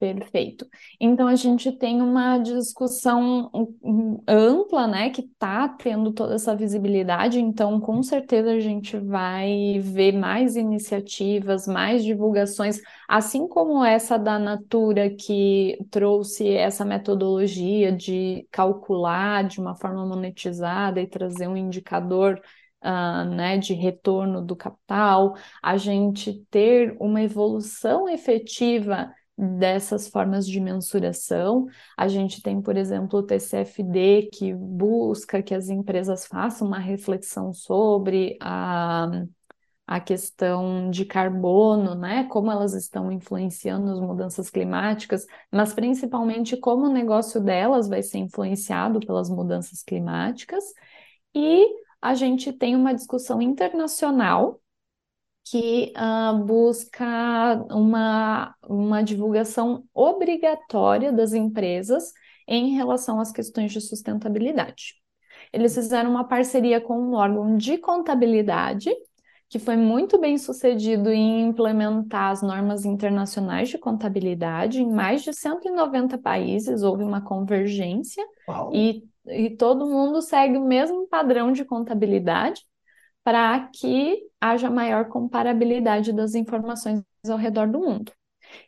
[0.00, 0.64] Perfeito.
[1.00, 6.54] Então a gente tem uma discussão um, um, ampla, né, que está tendo toda essa
[6.54, 14.16] visibilidade, então com certeza a gente vai ver mais iniciativas, mais divulgações, assim como essa
[14.16, 21.56] da Natura que trouxe essa metodologia de calcular de uma forma monetizada e trazer um
[21.56, 22.40] indicador.
[22.80, 30.58] ah, né, de retorno do capital, a gente ter uma evolução efetiva dessas formas de
[30.60, 31.66] mensuração.
[31.96, 37.52] A gente tem, por exemplo, o TCFD, que busca que as empresas façam uma reflexão
[37.52, 39.08] sobre a,
[39.86, 42.24] a questão de carbono, né?
[42.24, 48.18] Como elas estão influenciando as mudanças climáticas, mas principalmente como o negócio delas vai ser
[48.18, 50.64] influenciado pelas mudanças climáticas.
[51.34, 51.64] E
[52.02, 54.60] a gente tem uma discussão internacional
[55.50, 62.12] que ah, busca uma, uma divulgação obrigatória das empresas
[62.46, 64.94] em relação às questões de sustentabilidade.
[65.52, 68.90] Eles fizeram uma parceria com um órgão de contabilidade,
[69.48, 75.32] que foi muito bem sucedido em implementar as normas internacionais de contabilidade em mais de
[75.32, 78.70] 190 países, houve uma convergência Uau!
[78.74, 82.62] e, e todo mundo segue o mesmo padrão de contabilidade
[83.28, 88.10] para que haja maior comparabilidade das informações ao redor do mundo.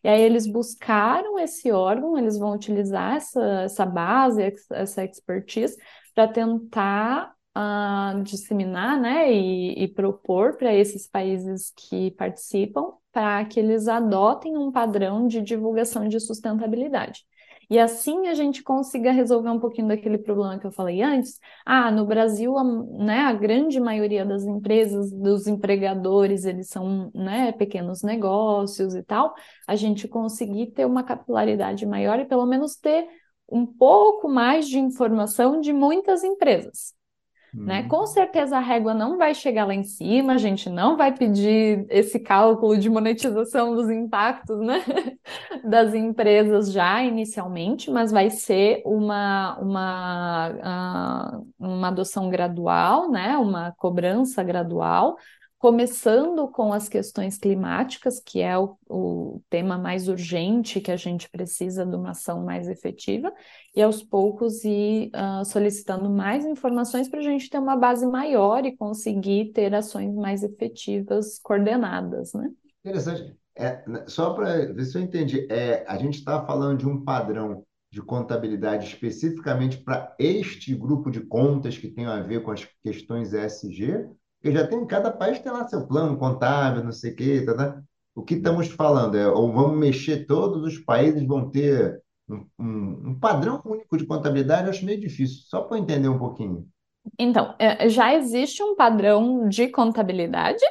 [0.04, 5.78] E aí eles buscaram esse órgão, eles vão utilizar essa, essa base, essa expertise,
[6.14, 13.58] para tentar uh, disseminar né, e, e propor para esses países que participam para que
[13.58, 17.24] eles adotem um padrão de divulgação de sustentabilidade.
[17.70, 21.38] E assim a gente consiga resolver um pouquinho daquele problema que eu falei antes.
[21.64, 27.52] Ah, no Brasil, a, né, a grande maioria das empresas, dos empregadores, eles são, né,
[27.52, 29.34] pequenos negócios e tal.
[29.68, 33.06] A gente conseguir ter uma capilaridade maior e pelo menos ter
[33.48, 36.94] um pouco mais de informação de muitas empresas
[37.54, 37.82] né?
[37.82, 37.88] Hum.
[37.88, 41.86] Com certeza a régua não vai chegar lá em cima, a gente não vai pedir
[41.88, 44.82] esse cálculo de monetização dos impactos, né?
[45.64, 53.36] das empresas já inicialmente, mas vai ser uma, uma, uh, uma adoção gradual, né?
[53.36, 55.16] Uma cobrança gradual,
[55.60, 61.28] começando com as questões climáticas, que é o, o tema mais urgente que a gente
[61.28, 63.30] precisa de uma ação mais efetiva,
[63.76, 68.64] e aos poucos ir uh, solicitando mais informações para a gente ter uma base maior
[68.64, 72.50] e conseguir ter ações mais efetivas coordenadas, né?
[72.82, 73.36] Interessante.
[73.54, 77.04] É, né, só para ver se eu entendi, é, a gente está falando de um
[77.04, 82.66] padrão de contabilidade especificamente para este grupo de contas que tem a ver com as
[82.82, 84.08] questões ESG,
[84.40, 87.54] porque já tem, cada país tem lá seu plano contábil, não sei o quê, tá,
[87.54, 87.82] tá?
[88.14, 93.08] O que estamos falando é, ou vamos mexer, todos os países vão ter um, um,
[93.10, 96.66] um padrão único de contabilidade, eu acho meio difícil, só para entender um pouquinho.
[97.18, 100.64] Então, é, já existe um padrão de contabilidade,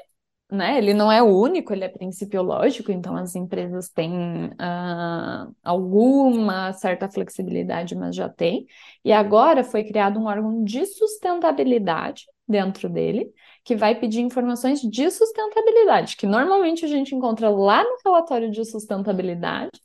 [0.51, 0.79] né?
[0.79, 7.95] Ele não é único, ele é principiológico, então as empresas têm ah, alguma certa flexibilidade,
[7.95, 8.65] mas já tem.
[9.05, 13.31] E agora foi criado um órgão de sustentabilidade dentro dele,
[13.69, 18.65] que vai pedir informações de sustentabilidade, que normalmente a gente encontra lá no relatório de
[18.65, 19.79] sustentabilidade,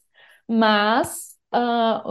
[0.48, 2.02] mas ah,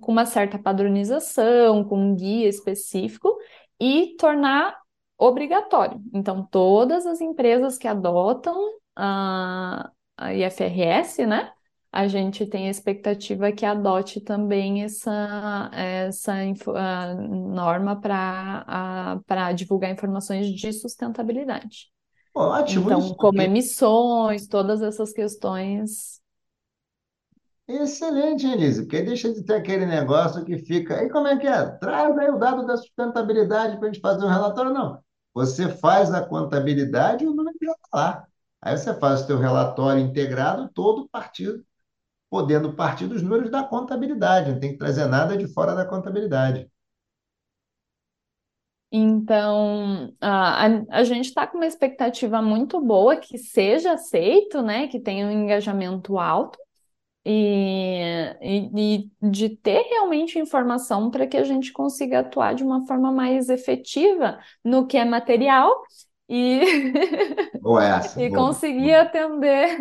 [0.00, 3.38] com uma certa padronização, com um guia específico,
[3.78, 4.76] e tornar
[5.16, 6.02] obrigatório.
[6.12, 8.56] Então, todas as empresas que adotam
[8.96, 11.52] a, a IFRS, né?
[11.92, 16.34] A gente tem a expectativa que adote também essa, essa
[17.28, 21.90] norma para divulgar informações de sustentabilidade.
[22.32, 26.20] Ótimo Então, isso, como emissões, todas essas questões.
[27.66, 30.96] Excelente, Elise, porque deixa de ter aquele negócio que fica.
[30.98, 31.66] Aí como é que é?
[31.78, 34.72] Traz aí o dado da sustentabilidade para a gente fazer um relatório.
[34.72, 35.00] Não.
[35.32, 38.26] Você faz a contabilidade e o número já está lá.
[38.60, 41.64] Aí você faz o seu relatório integrado, todo partido.
[42.30, 46.70] Podendo partir dos números da contabilidade, não tem que trazer nada de fora da contabilidade.
[48.92, 54.88] Então, a, a, gente está com uma expectativa muito boa que seja aceito, né?
[54.88, 56.58] Que tenha um engajamento alto
[57.24, 58.00] e,
[58.40, 63.12] e, e de ter realmente informação para que a gente consiga atuar de uma forma
[63.12, 65.72] mais efetiva no que é material
[66.28, 66.92] e,
[67.60, 68.46] Boa essa, e boa.
[68.46, 69.78] conseguir atender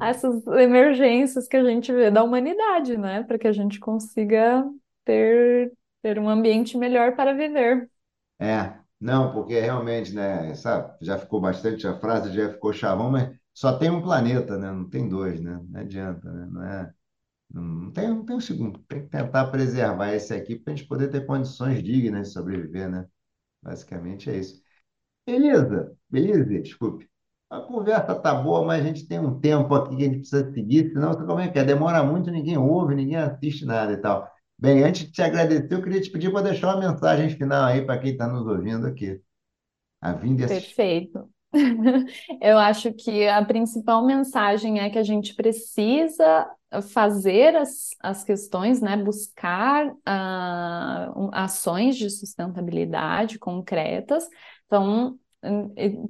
[0.00, 3.22] essas emergências que a gente vê da humanidade, né?
[3.24, 4.64] Para que a gente consiga
[5.04, 5.72] ter,
[6.02, 7.88] ter um ambiente melhor para viver.
[8.38, 13.36] É, não, porque realmente, né, sabe, já ficou bastante, a frase já ficou chavão, mas
[13.52, 14.70] só tem um planeta, né?
[14.72, 15.60] Não tem dois, né?
[15.68, 16.46] Não adianta, né?
[16.50, 16.94] Não é,
[17.50, 18.78] não tem, não tem um segundo.
[18.88, 22.90] Tem que tentar preservar esse aqui para a gente poder ter condições dignas de sobreviver,
[22.90, 23.06] né?
[23.62, 24.62] Basicamente é isso.
[25.26, 27.08] Beleza, beleza, desculpe.
[27.54, 30.52] A conversa tá boa, mas a gente tem um tempo aqui que a gente precisa
[30.52, 31.64] seguir, senão como é que é?
[31.64, 34.28] Demora muito, ninguém ouve, ninguém assiste nada e tal.
[34.58, 37.82] Bem, antes de te agradecer, eu queria te pedir para deixar uma mensagem final aí
[37.82, 39.20] para quem está nos ouvindo aqui.
[40.00, 40.74] A vinda assistir.
[40.74, 41.30] Perfeito.
[42.42, 46.50] Eu acho que a principal mensagem é que a gente precisa
[46.92, 54.26] fazer as, as questões, né, buscar uh, ações de sustentabilidade concretas.
[54.66, 55.16] Então,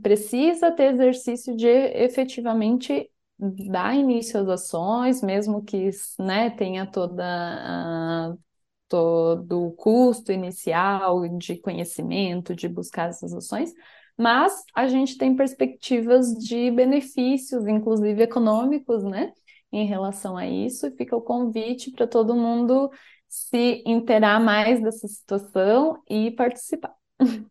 [0.02, 8.38] precisa ter exercício de efetivamente dar início às ações, mesmo que né, tenha toda, uh,
[8.88, 13.72] todo o custo inicial de conhecimento, de buscar essas ações,
[14.16, 19.32] mas a gente tem perspectivas de benefícios, inclusive econômicos, né,
[19.72, 22.90] em relação a isso, e fica o convite para todo mundo
[23.28, 26.94] se inteirar mais dessa situação e participar.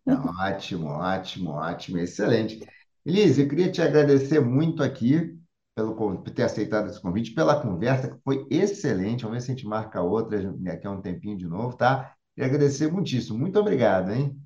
[0.05, 2.59] Ótimo, ótimo, ótimo, excelente.
[3.05, 5.38] Elise, eu queria te agradecer muito aqui
[5.76, 9.24] pelo, por ter aceitado esse convite, pela conversa, que foi excelente.
[9.24, 12.14] Vamos ver se a gente marca outra daqui a um tempinho de novo, tá?
[12.38, 13.38] E agradecer muitíssimo.
[13.38, 14.38] Muito obrigado, hein?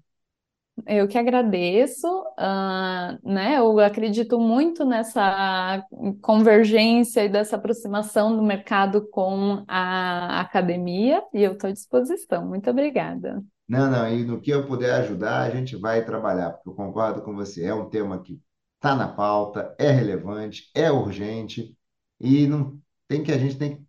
[0.85, 3.57] Eu que agradeço, uh, né?
[3.57, 5.83] Eu acredito muito nessa
[6.21, 12.47] convergência e dessa aproximação do mercado com a academia e eu estou à disposição.
[12.47, 13.43] Muito obrigada.
[13.67, 17.21] Não, não, e no que eu puder ajudar, a gente vai trabalhar, porque eu concordo
[17.21, 18.39] com você, é um tema que
[18.75, 21.75] está na pauta, é relevante, é urgente
[22.19, 23.85] e não tem que a gente tem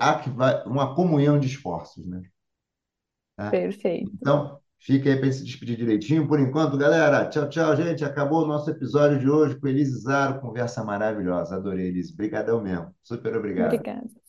[0.00, 2.22] há uma comunhão de esforços, né?
[3.36, 3.50] Tá?
[3.50, 4.10] Perfeito.
[4.14, 6.26] Então, fica aí para se despedir direitinho.
[6.26, 8.04] Por enquanto, galera, tchau, tchau, gente.
[8.04, 11.56] Acabou o nosso episódio de hoje com Elise Zaro, conversa maravilhosa.
[11.56, 12.12] Adorei, Elise.
[12.12, 12.94] Obrigadão mesmo.
[13.02, 13.74] Super obrigado.
[13.74, 14.27] Obrigada.